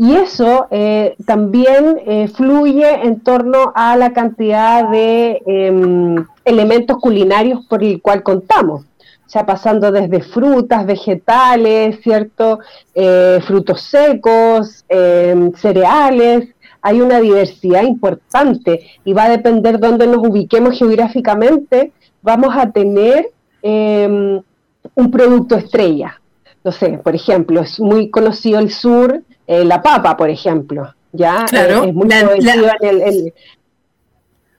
[0.00, 7.66] y eso eh, también eh, fluye en torno a la cantidad de em, elementos culinarios
[7.66, 8.84] por el cual contamos.
[9.26, 12.60] O sea, pasando desde frutas, vegetales, ¿cierto?
[12.94, 16.48] Eh, frutos secos, em, cereales,
[16.80, 21.90] hay una diversidad importante y va a depender dónde nos ubiquemos geográficamente,
[22.22, 23.30] vamos a tener
[23.62, 24.40] eh,
[24.94, 26.20] un producto estrella.
[26.62, 30.94] No sé, por ejemplo, es muy conocido el sur eh, la papa, por ejemplo.
[31.12, 31.44] ¿ya?
[31.48, 32.20] Claro, es muy la-
[32.80, 33.34] en el-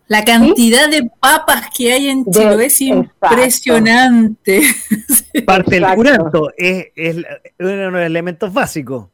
[0.08, 3.28] La cantidad de papas que hay en De- Chile es exacto.
[3.30, 4.62] impresionante.
[5.46, 7.16] Parte del curanto es, es
[7.60, 9.06] uno de los elementos básicos.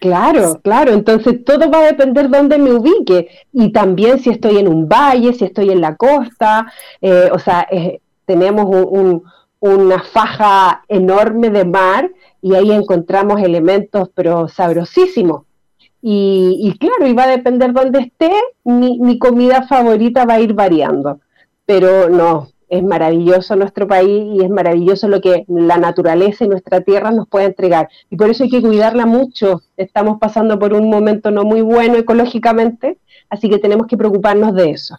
[0.00, 4.58] Claro, claro, entonces todo va a depender de dónde me ubique y también si estoy
[4.58, 9.22] en un valle, si estoy en la costa, eh, o sea, eh, tenemos un- un-
[9.60, 12.10] una faja enorme de mar
[12.42, 15.42] y ahí encontramos elementos pero sabrosísimos.
[16.02, 18.32] Y, y claro, y va a depender dónde esté,
[18.64, 21.20] mi, mi comida favorita va a ir variando,
[21.66, 26.80] pero no, es maravilloso nuestro país y es maravilloso lo que la naturaleza y nuestra
[26.80, 27.88] tierra nos puede entregar.
[28.08, 29.62] Y por eso hay que cuidarla mucho.
[29.76, 32.96] Estamos pasando por un momento no muy bueno ecológicamente,
[33.28, 34.96] así que tenemos que preocuparnos de eso.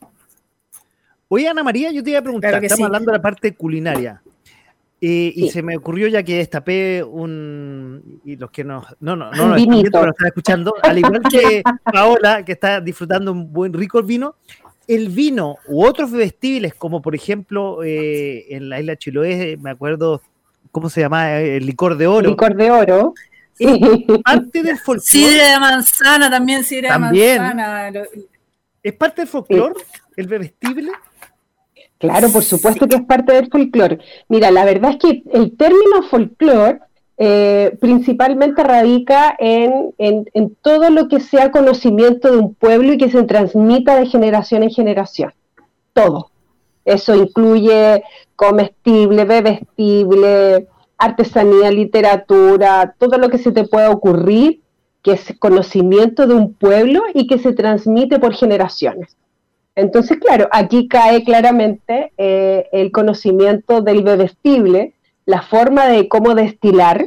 [1.29, 2.85] Oye, Ana María, yo te iba a preguntar, Claro que estamos sí.
[2.85, 4.21] hablando de la parte culinaria.
[5.03, 5.49] Eh, Y Sí.
[5.49, 8.21] se me ocurrió ya que destapé un.
[8.23, 8.85] Y los que no.
[8.99, 9.71] No, no, no, no, están vinito.
[9.73, 10.73] viendo, pero lo están escuchando.
[10.83, 14.35] Al igual que Paola, que está disfrutando un buen rico vino.
[14.87, 20.21] El vino u otros bebestibles, como por ejemplo eh, en la isla Chiloé, me acuerdo,
[20.71, 21.39] ¿cómo se llama?
[21.39, 22.29] El licor de oro.
[22.29, 23.13] Licor de oro.
[24.23, 25.01] Parte del folclore.
[25.07, 27.33] Sidra de manzana también, sidra También.
[27.33, 28.03] de manzana.
[28.83, 29.75] ¿Es parte del folclore
[30.17, 30.91] el bebestible?
[32.01, 33.99] Claro, por supuesto que es parte del folclore.
[34.27, 36.79] Mira, la verdad es que el término folclore
[37.17, 42.97] eh, principalmente radica en, en- en todo lo que sea conocimiento de un pueblo y
[42.97, 45.31] que se transmita de generación en generación.
[45.93, 46.31] Todo.
[46.83, 48.03] Eso incluye
[48.35, 54.61] comestible, bebestible, artesanía, literatura, todo lo que se te pueda ocurrir,
[55.03, 59.15] que es conocimiento de un pueblo y que se transmite por generaciones.
[59.75, 64.93] Entonces, claro, aquí cae claramente eh, el conocimiento del bebestible,
[65.25, 67.05] la forma de cómo destilar,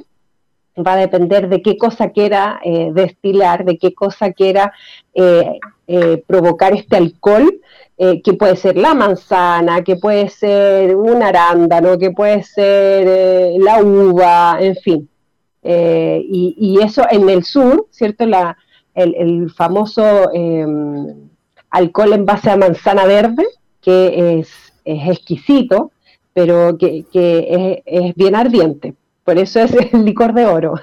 [0.77, 4.73] va a depender de qué cosa quiera eh, destilar, de qué cosa quiera
[5.15, 7.61] eh, eh, provocar este alcohol,
[7.97, 13.57] eh, que puede ser la manzana, que puede ser un arándano, que puede ser eh,
[13.61, 15.09] la uva, en fin.
[15.63, 18.27] Eh, y, y eso en el sur, ¿cierto?
[18.27, 18.57] La,
[18.95, 20.67] el, famoso eh,
[21.75, 23.45] alcohol en base a manzana verde,
[23.83, 24.49] que es,
[24.85, 25.91] es exquisito,
[26.33, 28.95] pero que, que es, es bien ardiente.
[29.25, 30.75] Por eso es el licor de oro.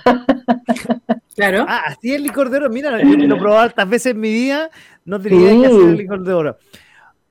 [1.35, 1.65] Claro.
[1.67, 2.69] Ah, así es el licor de oro.
[2.69, 4.69] Mira, yo lo he probado tantas veces en mi vida,
[5.05, 5.73] no tenía idea que Sí.
[5.75, 6.57] hacía el licor de oro.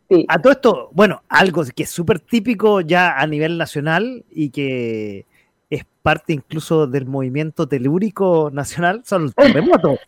[0.08, 0.24] Sí.
[0.28, 5.18] A todo esto, bueno, algo que es súper típico ya a nivel nacional y que
[5.20, 5.26] es
[6.02, 9.98] parte incluso del movimiento telúrico nacional, son los terremotos.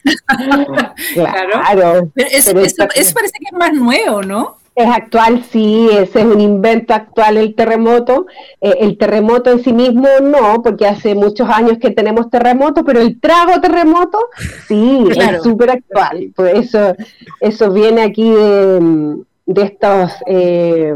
[1.15, 2.11] Claro.
[2.15, 4.59] Pero eso, Pero eso- está- eso parece que es más nuevo, ¿no?
[4.75, 8.25] Es actual, sí, ese es un invento actual el terremoto.
[8.63, 13.01] Eh, el terremoto en sí mismo no, porque hace muchos años que tenemos terremoto, pero
[13.03, 14.19] el trago terremoto
[14.67, 15.37] sí, Claro.
[15.37, 16.33] es súper actual.
[16.35, 16.95] Pues eso,
[17.41, 19.17] eso viene aquí de,
[19.55, 20.95] de estos, eh,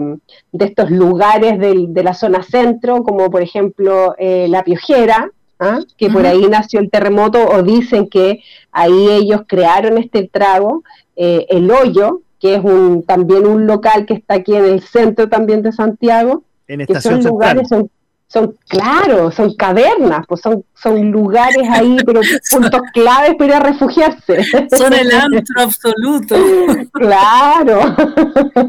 [0.53, 5.79] de estos lugares del- de la zona centro, como por ejemplo eh, La Piojera, ¿ah?
[5.97, 8.41] que por ahí nació el terremoto, o dicen que
[8.73, 10.83] ahí ellos crearon este trago,
[11.17, 15.29] eh, el hoyo, que es un, también un local que está aquí en el centro
[15.29, 17.33] también de Santiago, En que Central.
[17.33, 17.89] lugares, son,
[18.29, 22.21] son claro, son cavernas, pues son, son lugares ahí, pero
[22.51, 24.45] puntos claves para ir a refugiarse.
[24.77, 26.37] Son el antro absoluto.
[26.93, 27.95] claro.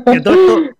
[0.06, 0.32] Esto,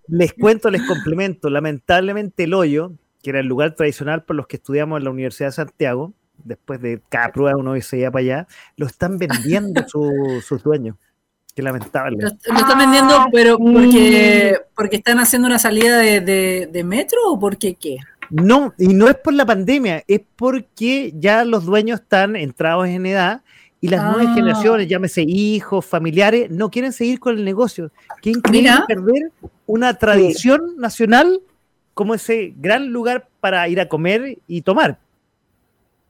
[0.06, 1.50] les cuento, les complemento.
[1.50, 5.48] Lamentablemente el hoyo, que era el lugar tradicional por los que estudiamos en la Universidad
[5.48, 6.12] de Santiago,
[6.44, 10.96] después de cada prueba uno se iba para allá, lo están vendiendo su- sus dueños.
[11.54, 12.18] Qué lamentable.
[12.20, 16.84] Lo, lo están vendiendo, Ah, pero porque, porque están haciendo una salida de, de- de
[16.84, 17.96] metro o porque qué?
[18.30, 23.06] No, y no es por la pandemia, es porque ya los dueños están entrados en
[23.06, 23.42] edad
[23.80, 24.34] y las nuevas Ah.
[24.34, 27.90] generaciones, llámese hijos, familiares, no quieren seguir con el negocio.
[28.20, 28.84] Qué increíble Mira.
[28.86, 29.30] perder
[29.66, 31.40] una tradición nacional
[31.94, 34.98] como ese gran lugar para ir a comer y tomar.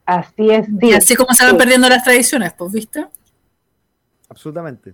[0.05, 0.87] Así es, sí.
[0.87, 1.57] Y así como se van sí.
[1.57, 3.05] perdiendo las tradiciones, pues, ¿viste?
[4.27, 4.93] Absolutamente.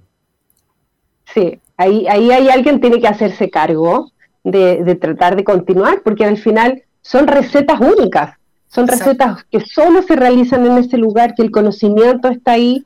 [1.33, 4.11] Sí, ahí, ahí hay alguien que tiene que hacerse cargo
[4.43, 8.31] de, de tratar de continuar, porque al final son recetas únicas,
[8.67, 9.05] son Exacto.
[9.05, 12.83] recetas que solo se realizan en ese lugar, que el conocimiento está ahí.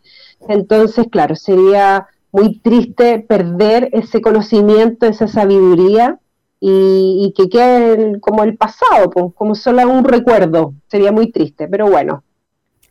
[0.50, 6.20] Entonces, claro, sería muy triste perder ese conocimiento, esa sabiduría
[6.60, 10.74] y, y que quede el- como el pasado, pues, como solo un recuerdo.
[10.88, 12.24] Sería muy triste, pero bueno.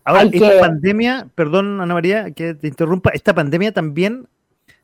[0.05, 4.27] Ahora, esta que- pandemia, perdón Ana María, que te interrumpa, esta pandemia también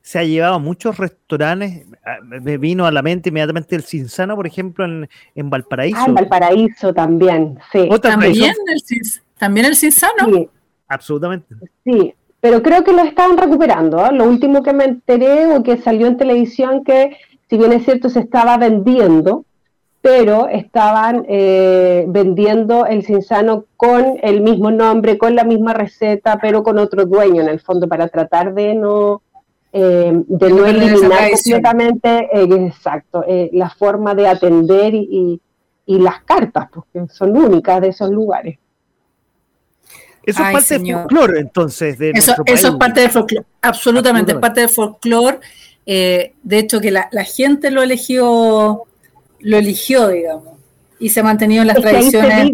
[0.05, 4.37] se ha llevado a muchos restaurantes, ah, me vino a la mente inmediatamente el Cinsano,
[4.37, 5.97] por ejemplo, en, en Valparaíso.
[5.99, 7.89] Ah, en Valparaíso también, sí.
[7.91, 8.83] Otra También el,
[9.39, 10.27] también el cinsano.
[10.27, 10.49] Sí,
[10.89, 11.55] absolutamente.
[11.85, 14.05] Sí, pero creo que lo estaban recuperando.
[14.05, 14.13] ¿eh?
[14.13, 17.17] Lo último que me enteré o que salió en televisión que,
[17.49, 19.47] si bien es cierto, se estaba vendiendo,
[20.03, 26.63] pero estaban eh, vendiendo el Cinsano con el mismo nombre, con la misma receta, pero
[26.63, 29.23] con otro dueño en el fondo, para tratar de no,
[29.77, 35.41] eh, de no eliminar completamente, exacto, la forma de atender y,
[35.85, 38.57] y, las cartas, porque son únicas de esos lugares.
[40.23, 41.99] Eso es parte del folclore, entonces.
[41.99, 45.41] De eso, eso es parte del folclore, absolutamente, es parte del folclore.
[45.87, 48.85] Eh, de hecho, que la, gente lo eligió,
[49.41, 50.55] lo eligió, digamos,
[51.01, 52.53] y se ha mantenido en las tradiciones.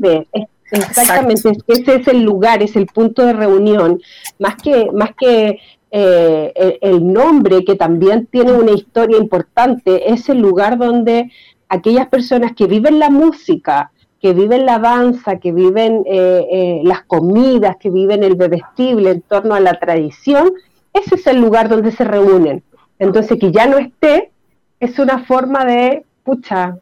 [0.71, 4.01] exactamente, ese es el lugar, es el punto de reunión,
[4.39, 5.59] más que, más que
[5.93, 11.33] eh, el, nombre, que también tiene una historia importante, es el lugar donde
[11.69, 17.05] aquellas personas que viven la música, que viven la danza, que viven eh, eh, las
[17.05, 20.53] comidas, que viven el bebestible en torno a la tradición,
[20.93, 22.63] ese es el lugar donde se reúnen.
[22.99, 24.31] Entonces, que ya no esté,
[24.79, 26.79] es una forma de, pucha,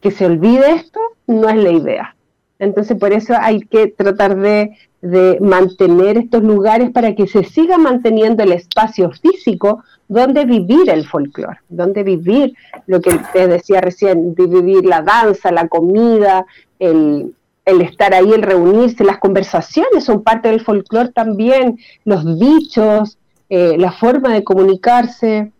[0.00, 2.16] que se olvide esto, no es la idea.
[2.58, 7.76] Entonces, por eso hay que tratar de, de mantener estos lugares para que se siga
[7.76, 12.54] manteniendo el espacio físico donde vivir el folclore, donde vivir
[12.86, 16.46] lo que te decía recién, vivir la danza, la comida,
[16.78, 17.34] el,
[17.66, 23.18] estar ahí, el reunirse, las conversaciones son parte del folclore también, los dichos,
[23.50, 25.52] eh, la forma de comunicarse.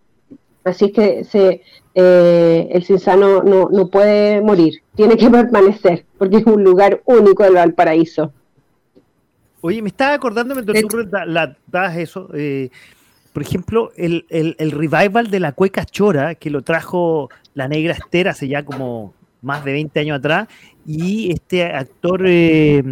[0.65, 1.61] Así que se,
[1.95, 7.43] eh, el Cinsano no, no, puede morir, tiene que permanecer, porque es un lugar único
[7.43, 8.33] del Valparaíso.
[9.67, 11.09] Oye, me estaba acordando mientras tú
[11.69, 12.69] das eso, eh,
[13.33, 14.27] por ejemplo, el,
[14.59, 19.65] revival de la cueca chora, que lo trajo la negra Esther hace ya como más
[19.65, 20.49] de 20 años atrás,
[20.87, 22.83] y este actor, eh,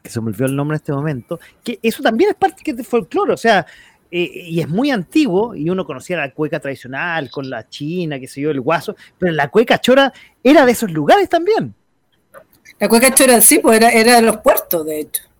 [0.00, 2.86] que se me olvidó el nombre en este momento, que eso también es parte del
[2.86, 3.66] folclore, o sea,
[4.12, 8.28] eh, y es muy antiguo, y uno conocía la cueca tradicional con la china, qué
[8.28, 11.74] sé yo, el guaso, pero la cueca chora era de esos lugares también.
[12.78, 15.33] La cueca chora sí, pues era, era de los puertos, de hecho.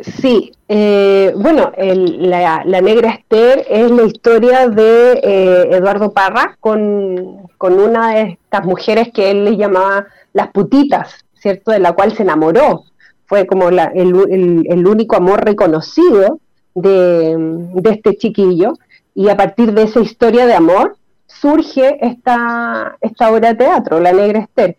[0.00, 8.14] Sí, eh, bueno, la, Negra Esther es la historia de eh, Eduardo Parra con, una
[8.14, 11.72] de estas mujeres que él le llamaba las putitas, ¿cierto?
[11.72, 12.84] De la cual se enamoró.
[13.26, 16.38] Fue como el, único amor reconocido
[16.74, 17.36] de,
[17.84, 18.74] este chiquillo.
[19.16, 20.96] Y a partir de esa historia de amor
[21.26, 24.76] surge esta, esta obra de teatro, La Negra Esther,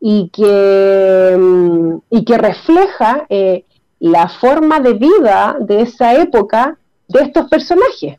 [0.00, 1.38] y que,
[2.08, 3.26] y que refleja...
[3.28, 3.66] Eh,
[4.02, 6.76] la forma de vida de esa época
[7.06, 8.18] de estos personajes,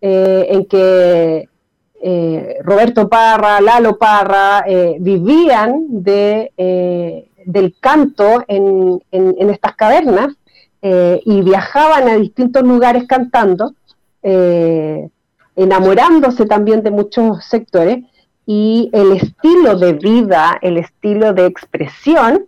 [0.00, 1.46] eh, en que
[2.02, 6.50] eh, Roberto Parra, Lalo Parra eh, vivían de,
[7.44, 10.34] del canto en, estas cavernas
[10.80, 13.74] y viajaban a distintos lugares cantando,
[15.56, 17.98] enamorándose también de muchos sectores
[18.46, 22.46] y el estilo de vida, el estilo de expresión,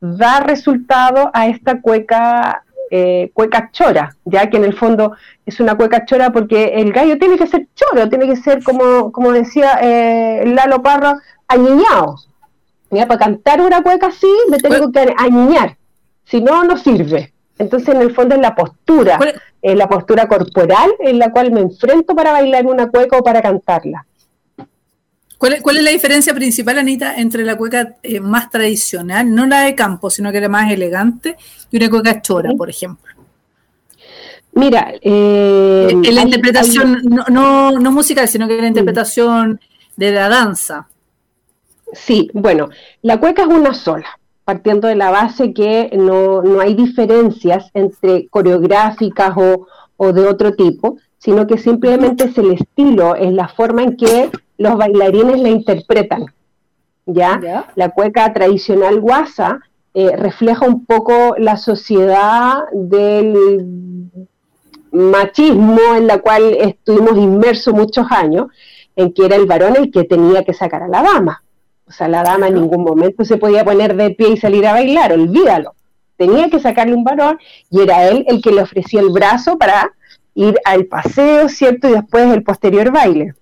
[0.00, 5.12] da resultado a esta cueca, eh, cueca chora, ya que en el fondo
[5.44, 9.12] es una cueca chora porque el gallo tiene que ser choro, tiene que ser como,
[9.12, 11.18] como decía eh, Lalo Parra,
[11.48, 12.16] añiñado.
[12.90, 15.76] para cantar una cueca así me tengo que añiñar,
[16.24, 17.32] si no, no sirve.
[17.58, 19.18] Entonces, en el fondo es la postura,
[19.62, 23.40] es la postura corporal en la cual me enfrento para bailar una cueca o para
[23.40, 24.06] cantarla.
[25.38, 29.74] ¿Cuál es, la diferencia principal, Anita, entre la cueca eh, más tradicional, no la de
[29.74, 31.36] campo, sino que era más elegante,
[31.70, 33.12] y una cueca chora, por ejemplo?
[34.52, 39.60] Mira, eh, en la interpretación, No, no, musical, sino que la interpretación
[39.96, 40.88] de la danza.
[41.92, 42.70] Sí, bueno,
[43.02, 48.26] la cueca es una sola, partiendo de la base que no, no hay diferencias entre
[48.28, 49.66] coreográficas o,
[49.98, 54.30] o de otro tipo, sino que simplemente es el estilo, es la forma en que
[54.58, 56.26] los bailarines la interpretan.
[57.06, 57.66] ¿ya?
[57.74, 59.60] La cueca tradicional guasa
[59.94, 64.10] eh, refleja un poco la sociedad del
[64.92, 68.48] machismo en la cual estuvimos inmersos muchos años,
[68.94, 71.42] en que era el varón el que tenía que sacar a la dama.
[71.86, 74.72] O sea, la dama en ningún momento se podía poner de pie y salir a
[74.72, 75.74] bailar, olvídalo.
[76.16, 77.38] Tenía que sacarle un varón
[77.70, 79.92] y era él el que le ofrecía el brazo para
[80.34, 81.88] ir al paseo, ¿cierto?
[81.88, 83.34] Y después el posterior baile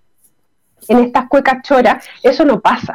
[0.89, 2.95] en estas cuecas choras, eso no pasa.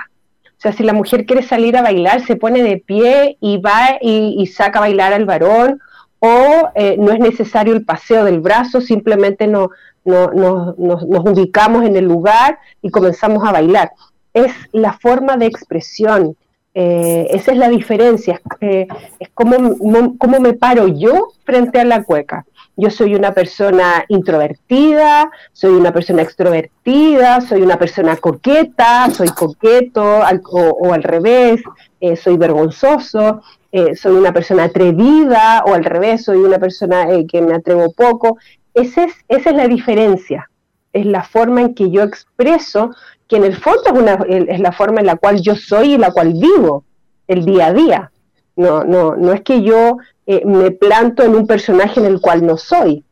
[0.59, 3.97] O sea, si la mujer quiere salir a bailar, se pone de pie y va
[4.01, 5.79] y, saca a bailar al varón,
[6.19, 9.69] o eh, no es necesario el paseo del brazo, simplemente no,
[10.03, 13.91] nos ubicamos en el lugar y comenzamos a bailar.
[14.33, 16.35] Es la forma de expresión,
[16.75, 19.75] Eh, esa es la diferencia, es como,
[20.17, 22.45] cómo me paro yo frente a la cueca.
[22.75, 30.01] Yo soy una persona introvertida, soy una persona extrovertida, soy una persona coqueta, soy coqueto
[30.01, 31.61] o, al revés,
[31.99, 33.41] eh, soy vergonzoso,
[33.71, 37.91] eh, soy una persona atrevida o al revés, soy una persona eh, que me atrevo
[37.91, 38.37] poco.
[38.73, 40.49] Es, esa es la diferencia,
[40.93, 42.91] es la forma en que yo expreso,
[43.27, 45.97] que en el fondo es, una, es la forma en la cual yo soy y
[45.97, 46.85] la cual vivo
[47.27, 48.11] el día a día.
[48.55, 49.97] No, no, no es que yo
[50.31, 53.03] eh, me planto en un personaje en el cual no soy.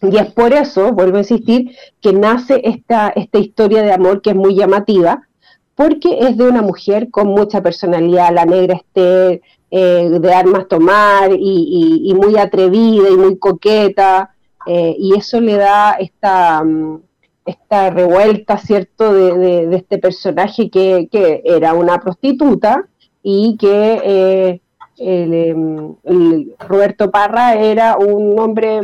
[0.00, 4.30] Y es por eso, vuelvo a insistir, que nace esta, esta historia de amor que
[4.30, 5.26] es muy llamativa,
[5.74, 9.42] porque es de una mujer con mucha personalidad, la negra esté
[9.72, 14.32] eh, de armas tomar y, muy atrevida y muy coqueta,
[14.64, 17.00] eh, y eso le da esta, mm,
[17.46, 22.86] esta revuelta, ¿cierto?, de, este personaje que, que, era una prostituta
[23.24, 24.60] y que
[24.98, 28.80] el, Roberto Parra era un hombre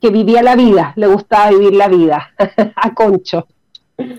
[0.00, 2.30] que vivía la vida, le gustaba vivir la vida,
[2.76, 3.46] a Concho.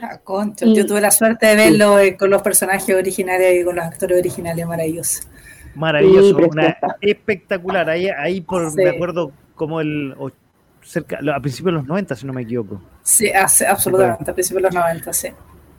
[0.01, 3.75] A Concho, yo tuve la suerte de verlo eh, con los personajes originales y con
[3.75, 5.23] los actores originales, maravilloso.
[5.75, 6.37] Maravilloso,
[7.01, 10.15] espectacular, ahí, ahí por, me acuerdo como el
[10.85, 12.81] cerca, a principios de los 90, si no me equivoco.
[13.01, 15.29] Sí, absolutamente, a principios de los 90, sí.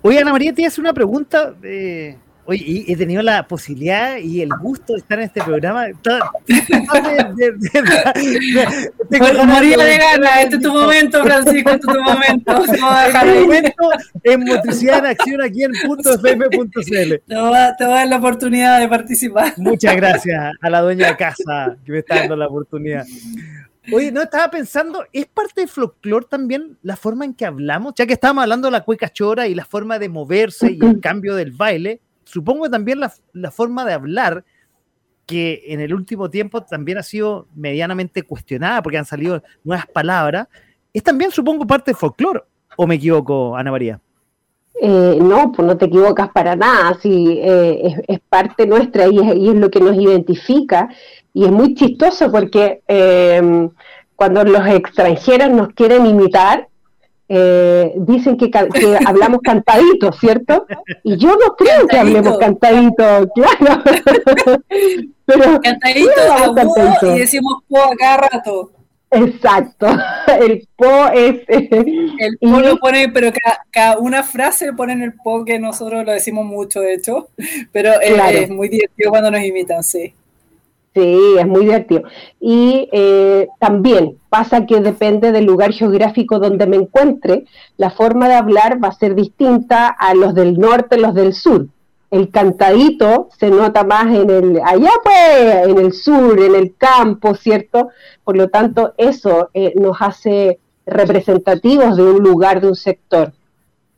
[0.03, 1.55] Oye, Ana María, te hace una pregunta.
[1.63, 2.17] Eh,
[2.49, 5.87] Oye, he tenido la posibilidad y el gusto de estar en este programa.
[9.47, 12.65] María de gana, este es tu momento, Francisco, este es tu momento.
[13.07, 13.89] Este momento
[14.23, 17.15] en Motricidad en Acción aquí en .fm.cl.
[17.27, 19.55] Te voy a dar la oportunidad de participar.
[19.57, 23.05] Muchas gracias a la dueña de casa que me está dando la oportunidad.
[23.93, 27.95] Oye, no estaba pensando, ¿es parte del folclore también la forma en que hablamos?
[27.97, 31.01] Ya que estábamos hablando de la cueca chora y la forma de moverse y el
[31.01, 34.45] cambio del baile, supongo también la, forma de hablar,
[35.25, 40.49] que en el último tiempo también ha sido medianamente cuestionada porque han salido nuevas palabras,
[40.93, 42.43] es también, supongo, parte del folclore.
[42.77, 44.01] ¿O me equivoco, Ana María?
[44.81, 49.55] Eh, no, pues no te equivocas para nada, sí, eh, es, parte nuestra y es,
[49.55, 50.89] lo que nos identifica.
[51.33, 53.69] Y es muy chistoso porque eh,
[54.15, 56.69] cuando los extranjeros nos quieren imitar,
[57.29, 58.51] eh, dicen que,
[59.07, 60.67] hablamos cantadito, ¿cierto?
[61.03, 63.83] Y yo no creo que hablemos cantadito, claro.
[65.27, 66.11] Pero cantadito,
[67.03, 68.71] y decimos po a cada rato.
[69.11, 69.89] Exacto,
[70.41, 71.41] el po es...
[71.49, 73.33] El po lo pone, pero
[73.73, 77.29] cada, una frase pone en el po que nosotros lo decimos mucho, de hecho,
[77.73, 80.15] pero es muy divertido cuando nos imitan, sí.
[80.97, 82.05] Sí, es muy divertido.
[82.41, 87.45] Y eh, también pasa que depende del lugar geográfico donde me encuentre,
[87.77, 91.67] la forma de hablar va a ser distinta a los del norte, los del sur.
[92.11, 97.35] El cantadito se nota más en el, allá pues, en el sur, en el campo,
[97.35, 97.91] ¿cierto?
[98.25, 103.35] Por lo tanto, eso eh, nos hace representativos de un lugar, de un sector.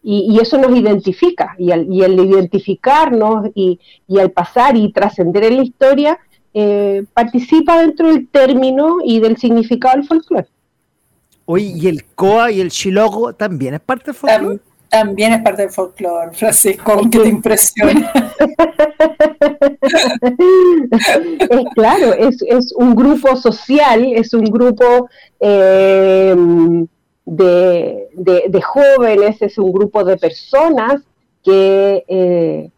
[0.02, 1.54] Y, eso nos identifica.
[1.58, 3.78] Y al, y identificarnos y,
[4.08, 6.18] y al pasar y trascender en la historia,
[6.54, 10.48] eh, participa dentro del término y del significado del folclore.
[11.44, 14.60] Oye, ¿y el COA y el Chilogo también es parte del folclore?
[14.88, 18.10] También es parte del folclore, Francisco, ¿qué te impresiona?
[21.50, 26.34] es claro, es, un grupo social, es un grupo eh,
[27.26, 31.02] de, jóvenes, es un grupo de personas
[31.44, 32.70] que eh,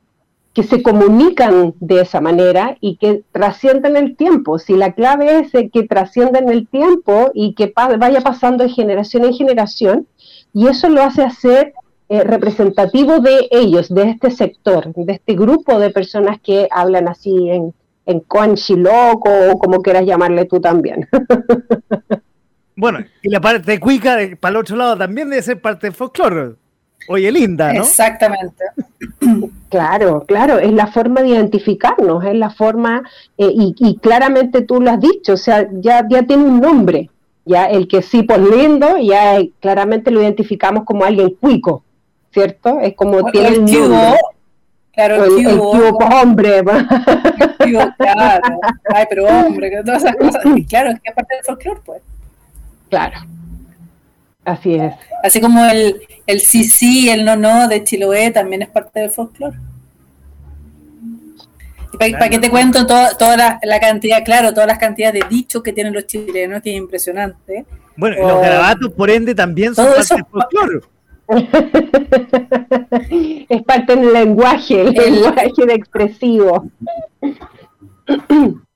[0.55, 4.59] que se comunican de esa manera y que trascienden el tiempo.
[4.59, 9.35] Si la clave es que trasciendan el tiempo y que vaya pasando de generación en
[9.35, 10.07] generación,
[10.53, 11.73] y eso lo hace hacer
[12.09, 17.49] eh, representativo de ellos, de este sector, de este grupo de personas que hablan así
[17.49, 17.73] en,
[18.07, 18.25] en
[18.83, 21.09] loco o como quieras llamarle tú también.
[22.77, 26.55] Bueno, y la parte cuica, para el otro lado, también debe ser parte del folclore.
[27.09, 27.83] Oye, linda, ¿no?
[27.83, 28.65] Exactamente.
[29.71, 33.05] Claro, claro, es la forma de identificarnos, es la forma,
[33.39, 37.09] eh, y, claramente tú lo has dicho, o sea, ya, ya tiene un nombre,
[37.45, 41.85] ya el que sí, pues lindo, ya claramente lo identificamos como alguien cuico,
[42.33, 42.81] ¿cierto?
[42.81, 44.19] Es como tiene el nombre.
[44.93, 46.59] Claro, el, el, pues, hombre.
[46.59, 46.65] El
[47.97, 48.43] claro.
[48.93, 50.43] Ay, pero hombre, que todas esas cosas.
[50.57, 52.03] Y claro, es que aparte del folclore, pues.
[52.89, 53.21] Claro.
[54.45, 54.95] Así es.
[55.23, 59.11] Así como el, el sí sí, el no no de Chiloé también es parte del
[59.11, 59.57] folclore.
[61.99, 65.73] ¿Para, ¿Para qué te cuento toda, la, cantidad, claro, todas las cantidades de dichos que
[65.73, 67.67] tienen los chilenos, que es impresionante?
[67.97, 70.81] Bueno, los garabatos, por ende, también son parte del folclore.
[73.49, 76.71] es parte del lenguaje, el, lenguaje de expresivo.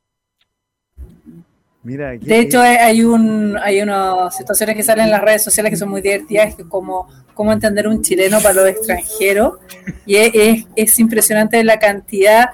[1.84, 5.76] Mira, de hecho, hay un hay unas situaciones que salen en las redes sociales que
[5.76, 9.58] son muy divertidas, como cómo entender un chileno para los extranjeros.
[10.06, 12.50] Y es, es, impresionante la cantidad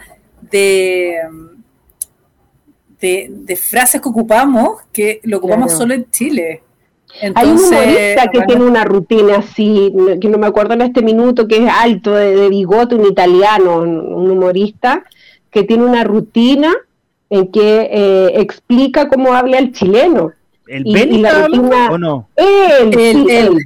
[0.51, 1.19] de,
[3.01, 6.65] de, frases que ocupamos que lo ocupamos solo en Chile.
[7.37, 11.47] Hay un humorista que tiene una rutina así, que no me acuerdo en este minuto,
[11.47, 15.05] que es alto, de, bigote, un italiano, un humorista,
[15.53, 16.73] que tiene una rutina
[17.31, 20.33] en que eh, explica cómo habla el chileno.
[20.67, 22.29] ¿El y, o no?
[22.37, 23.57] Él, él,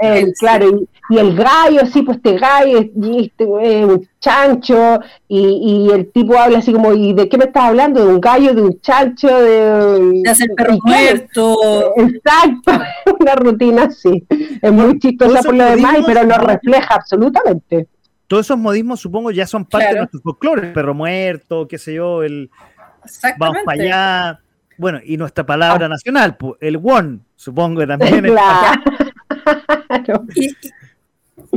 [0.00, 0.80] él, claro.
[1.10, 6.58] Y, el gallo, sí, pues este gallo y este, un chancho, y, el tipo habla
[6.58, 8.06] así como, ¿y de qué me estás hablando?
[8.06, 9.28] ¿De un gallo, de un chancho?
[9.28, 11.92] De, de hacer perro muerto.
[11.96, 12.72] Exacto,
[13.20, 14.24] una rutina así.
[14.62, 17.88] Es muy chistosa por lo demás, pero no refleja absolutamente.
[18.26, 20.68] Todos esos modismos, supongo, ya son parte de nuestro folclore.
[20.68, 22.50] El perro muerto, qué sé yo, el
[23.38, 24.40] vamos para allá
[24.76, 25.88] bueno, y nuestra palabra ah.
[25.88, 28.26] nacional, el won, supongo que también.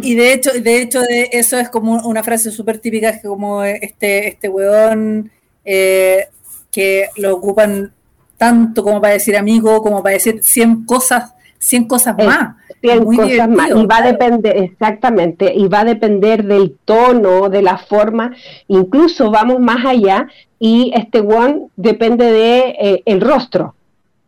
[0.02, 3.64] Y, de hecho, de hecho, de eso es como una frase súper típica, que como
[3.64, 5.32] este, este weón
[5.66, 6.28] eh,
[6.72, 7.94] que lo ocupan
[8.38, 12.56] tanto como para decir amigo, como para decir 100 cosas, 100 cosas más.
[12.82, 13.70] 100 cosas más.
[13.70, 18.36] Y va a depender, exactamente, y va a depender del tono, de la forma,
[18.68, 20.28] incluso vamos más allá
[20.60, 23.76] y este one depende de eh, el rostro,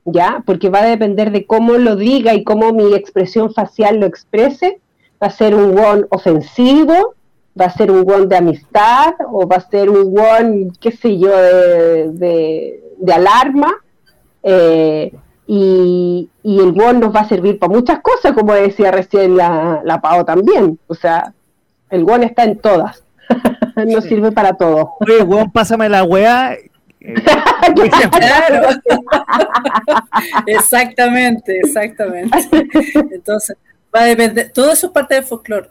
[0.05, 0.43] ¿ya?
[0.45, 4.79] Porque va a depender de cómo lo diga y cómo mi expresión facial lo exprese.
[5.21, 7.15] Va a ser un one ofensivo,
[7.59, 11.17] va a ser un one de amistad o va a ser un one, qué sé
[11.17, 13.73] yo, de, de, alarma.
[14.43, 15.11] Eh,
[15.47, 19.99] y, el one nos va a servir para muchas cosas, como decía recién la, la
[19.99, 20.79] Pao también.
[20.87, 21.33] O sea,
[21.89, 23.03] el one está en todas.
[23.87, 24.95] no sirve para todo.
[24.99, 26.57] Oye, weón, pásame la weá.
[28.11, 28.67] claro.
[30.47, 32.37] exactamente, exactamente.
[33.11, 33.55] Entonces,
[33.95, 34.51] va a depender.
[34.53, 35.69] Todo eso es parte del folclore.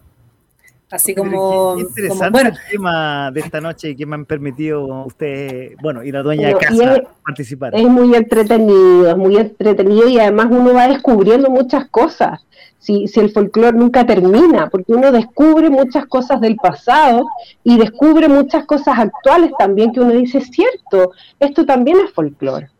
[0.90, 6.02] Así como, interesante bueno, el tema de esta noche que me han permitido ustedes, bueno,
[6.02, 7.74] y la dueña de casa participar.
[7.74, 12.40] Es muy entretenido, es muy entretenido y además uno va descubriendo muchas cosas
[12.78, 17.26] si, el folclore nunca termina, porque uno descubre muchas cosas del pasado
[17.64, 22.70] y descubre muchas cosas actuales también que uno dice, cierto, esto también es folclore.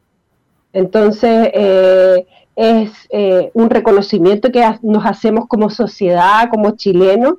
[0.73, 7.35] Entonces, eh, es eh, un reconocimiento que nos hacemos como sociedad, como chilenos,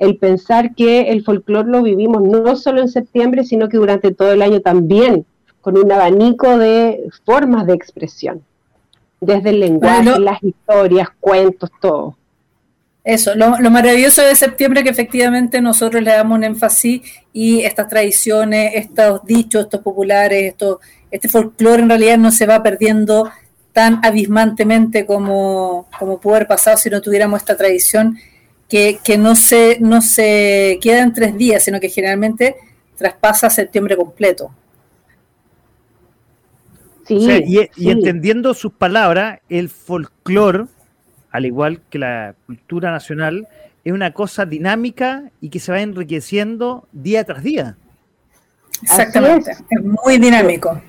[0.00, 4.32] el pensar que el folclore lo vivimos no solo en septiembre, sino que durante todo
[4.32, 5.26] el año también,
[5.60, 8.42] con un abanico de formas de expresión
[9.20, 12.16] desde el lenguaje, las historias, cuentos, todo.
[13.04, 17.02] Eso, lo, maravilloso de septiembre que efectivamente nosotros le damos un énfasis
[17.34, 20.80] y estas tradiciones, estos dichos, estos populares, esto,
[21.10, 23.30] este folclore en realidad no se va perdiendo
[23.74, 28.16] tan abismantemente como, como pudo haber pasado si no tuviéramos esta tradición
[28.70, 32.56] que, no, se, no se queda en tres días, sino que generalmente
[32.96, 34.52] traspasa septiembre completo
[37.10, 40.66] y, entendiendo sus palabras, el folclore,
[41.30, 43.48] al igual que la cultura nacional,
[43.84, 47.76] es una cosa dinámica y que se va enriqueciendo día tras día.
[48.82, 49.82] Exactamente, es.
[50.04, 50.80] muy dinámico.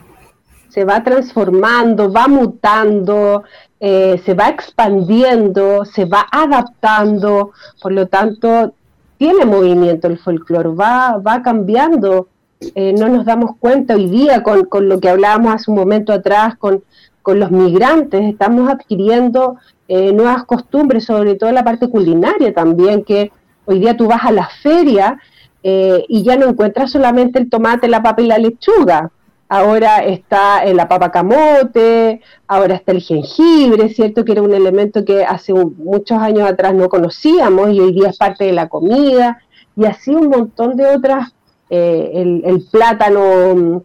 [0.70, 3.44] Se va transformando, va mutando,
[3.82, 7.52] eh, se va expandiendo, se va adaptando,
[7.82, 8.74] por lo tanto,
[9.18, 12.30] tiene movimiento el folclore, va, va cambiando
[12.76, 16.56] eh, no nos damos cuenta hoy día con, lo que hablábamos hace un momento atrás
[16.58, 16.84] con,
[17.26, 19.58] los migrantes, estamos adquiriendo
[19.88, 23.32] eh, nuevas costumbres, sobre todo la parte culinaria también, que
[23.66, 25.20] hoy día tú vas a la feria
[25.64, 29.12] eh, y ya no encuentras solamente el tomate, la papa y la lechuga.
[29.54, 34.24] Ahora está la papa camote, ahora está el jengibre, ¿cierto?
[34.24, 38.18] Que era un elemento que hace muchos años atrás no conocíamos y hoy día es
[38.18, 39.42] parte de la comida.
[39.76, 41.34] Y así un montón de otras
[41.70, 43.84] eh, el, plátano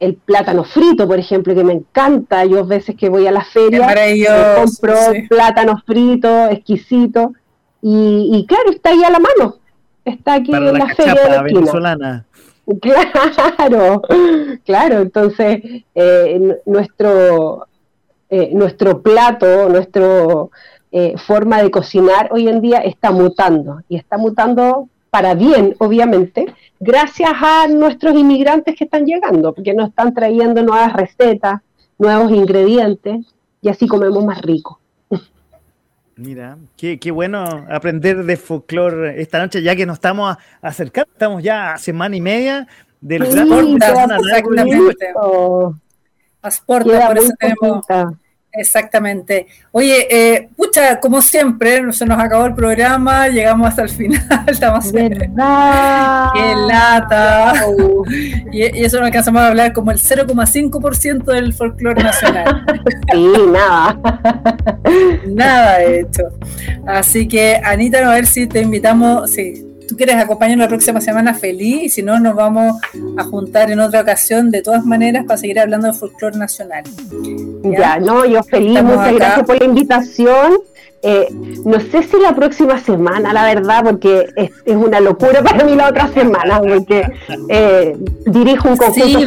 [0.00, 2.46] el plátano frito, por ejemplo, que me encanta.
[2.46, 3.86] Yo a veces que voy a la feria
[4.56, 4.96] compro
[5.28, 7.34] plátano frito, exquisito.
[7.82, 9.58] Y, claro, está ahí a la mano.
[10.02, 12.24] Está aquí en la, feria de la venezolana.
[13.56, 14.02] Claro,
[14.64, 15.00] claro.
[15.00, 15.60] Entonces,
[15.94, 17.66] eh, nuestro,
[18.30, 20.06] eh, nuestro plato, nuestra
[21.26, 23.80] forma de cocinar hoy en día está mutando.
[23.88, 29.90] Y está mutando para bien, obviamente, gracias a nuestros inmigrantes que están llegando, porque nos
[29.90, 31.60] están trayendo nuevas recetas,
[31.98, 33.24] nuevos ingredientes,
[33.60, 34.80] y así comemos más rico.
[36.16, 41.42] Mira, qué, qué bueno aprender de folclore esta noche, ya que nos estamos acercando, estamos
[41.42, 42.68] ya a semana y media
[43.00, 43.48] del Sí, gran
[47.08, 47.84] por eso tenemos.
[48.56, 49.46] Exactamente.
[49.72, 54.92] Oye, eh, pucha, como siempre, se nos acabó el programa, llegamos hasta el final, estamos
[54.92, 56.28] ¿Verdad?
[56.34, 57.54] ¡Qué lata!
[58.52, 62.64] Y, y eso no alcanzamos a hablar como el 0,5% del folclore nacional.
[63.12, 63.98] Sí, nada.
[65.26, 66.22] Nada de hecho.
[66.86, 71.34] Así que, Anita, a ver si te invitamos, si tú quieres acompañarnos la próxima semana,
[71.34, 72.80] feliz, y si no, nos vamos
[73.16, 76.84] a juntar en otra ocasión, de todas maneras, para seguir hablando de folclore nacional.
[77.62, 79.16] Ya, no, yo feliz, Estamos muchas acá.
[79.16, 80.52] gracias por la invitación.
[81.06, 81.28] Eh,
[81.66, 85.74] no sé si la próxima semana, la verdad, porque es, es una locura para mí
[85.74, 87.06] la otra semana, porque
[87.50, 89.26] eh, dirijo un conjunto Sí,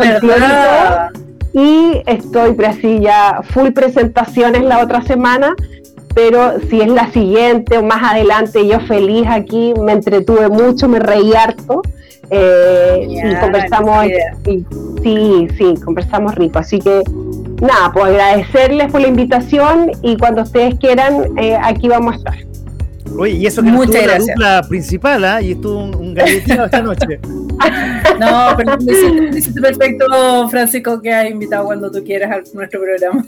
[1.53, 5.55] y estoy así ya full presentaciones la otra semana,
[6.17, 10.97] pero si es la siguiente o más adelante, yo feliz aquí, me entretuve mucho, me
[10.97, 11.83] reí harto.
[12.31, 14.05] eh, y conversamos,
[14.47, 14.65] y-
[15.03, 17.03] sí, sí, conversamos rico, así que
[17.61, 22.46] nada, pues agradecerles por la invitación y cuando ustedes quieran, eh, aquí vamos a estar.
[23.17, 24.35] Oye, y eso que no Muchas estuvo la gracias.
[24.35, 25.41] dupla principal, ¿ah?
[25.41, 27.19] Y estuvo un, un galletito esta noche.
[28.19, 30.05] No, pero lo hiciste perfecto,
[30.49, 33.25] Francisco, que has invitado cuando tú quieras a nuestro programa.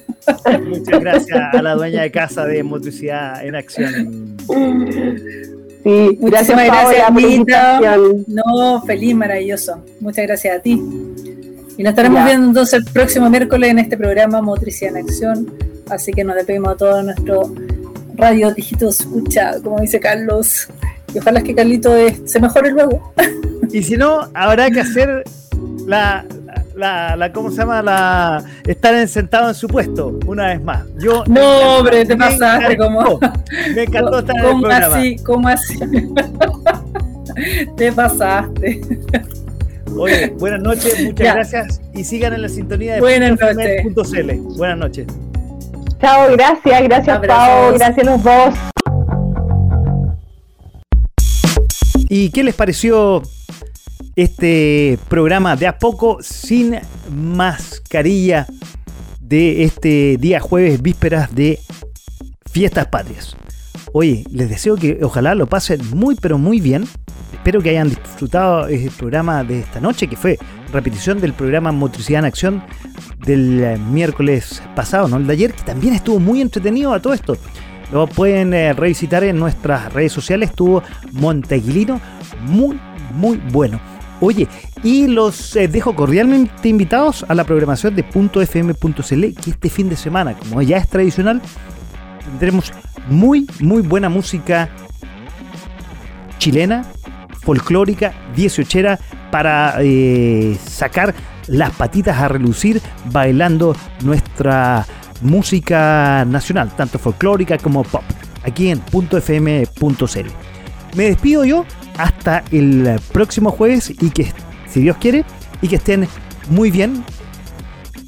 [0.68, 4.36] Muchas gracias a la dueña de casa de Motricidad en Acción.
[5.84, 7.36] Sí, gracias gracias, por la Anita.
[7.80, 8.26] invitación.
[8.28, 9.84] No, feliz, maravilloso.
[10.00, 10.74] Muchas gracias a ti.
[11.78, 12.26] Y nos estaremos Ya.
[12.26, 15.54] viendo entonces el próximo miércoles en este programa Motricidad en Acción.
[15.90, 17.54] Así que nos despedimos a todo nuestro
[18.20, 20.68] radio dígito escucha, como dice Carlos.
[21.14, 21.92] Y ojalá que Carlito
[22.26, 23.14] se mejore luego.
[23.72, 25.24] Y si no, habrá que hacer
[25.86, 26.26] la,
[26.76, 27.84] la, la ¿cómo se llama?
[27.84, 30.86] La estar sentado en su puesto una vez más.
[30.98, 33.20] Yo No, hombre, te pasaste como.
[33.76, 34.96] Me encantó estar en el ¿Cómo programa.
[34.96, 35.16] así?
[35.18, 35.80] ¿Cómo así?
[37.78, 38.82] te pasaste.
[39.96, 41.34] Oye, buenas noches, muchas Ya.
[41.36, 43.38] gracias y sigan en la sintonía de Buenas.
[44.58, 45.06] Buenas noches.
[46.02, 47.20] Chao, gracias, gracias.
[47.28, 48.56] Pao, gracias a los dos.
[52.08, 53.22] ¿Y qué les pareció
[54.16, 56.80] este programa de a poco sin
[57.12, 58.48] mascarilla
[59.20, 61.60] de este día jueves, vísperas de
[62.50, 63.36] fiestas patrias?
[63.92, 66.88] Oye, les deseo que ojalá lo pasen muy pero muy bien.
[67.34, 70.40] Espero que hayan disfrutado el programa de esta noche, que fue
[70.72, 72.64] repetición del programa Motricidad en Acción
[73.26, 77.14] del eh, miércoles pasado, no el de ayer, que también estuvo muy entretenido a todo
[77.14, 77.38] esto.
[77.92, 82.00] Lo pueden eh, revisitar en nuestras redes sociales, estuvo Monteguilino,
[82.42, 82.80] muy,
[83.14, 83.80] muy bueno.
[84.22, 84.48] Oye,
[84.84, 89.96] y los eh, dejo cordialmente invitados a la programación de .fm.cl, que este fin de
[89.96, 91.42] semana, como ya es tradicional,
[92.26, 92.72] tendremos
[93.08, 94.70] muy, muy buena música
[96.38, 96.86] chilena,
[97.42, 99.00] folclórica, dieciochera,
[99.32, 101.14] para eh, sacar
[101.48, 104.86] las patitas a relucir bailando nuestra
[105.22, 108.04] música nacional, tanto folclórica como pop,
[108.44, 110.28] aquí en .fm.cl.
[110.96, 111.66] Me despido yo
[111.98, 114.32] hasta el próximo jueves y que,
[114.68, 115.26] si Dios quiere,
[115.62, 116.08] y que estén
[116.50, 117.04] muy bien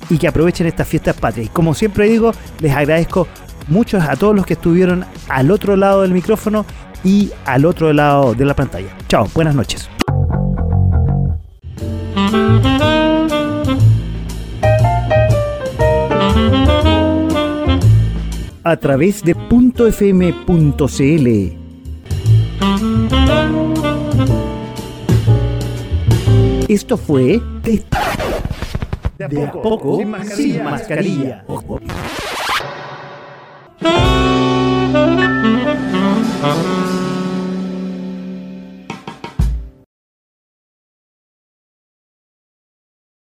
[0.10, 1.48] y que aprovechen estas fiestas patrias.
[1.48, 3.28] Y como siempre digo, les agradezco
[3.68, 6.66] mucho a todos los que estuvieron al otro lado del micrófono
[7.04, 8.96] y al otro lado de la pantalla.
[9.08, 9.90] Chao, buenas noches
[18.64, 21.28] a través de .fm.cl.
[26.70, 27.84] Esto fue de,
[29.18, 30.36] de, a, de poco, a poco, sin mascarilla.
[30.36, 31.44] Sin mascarilla.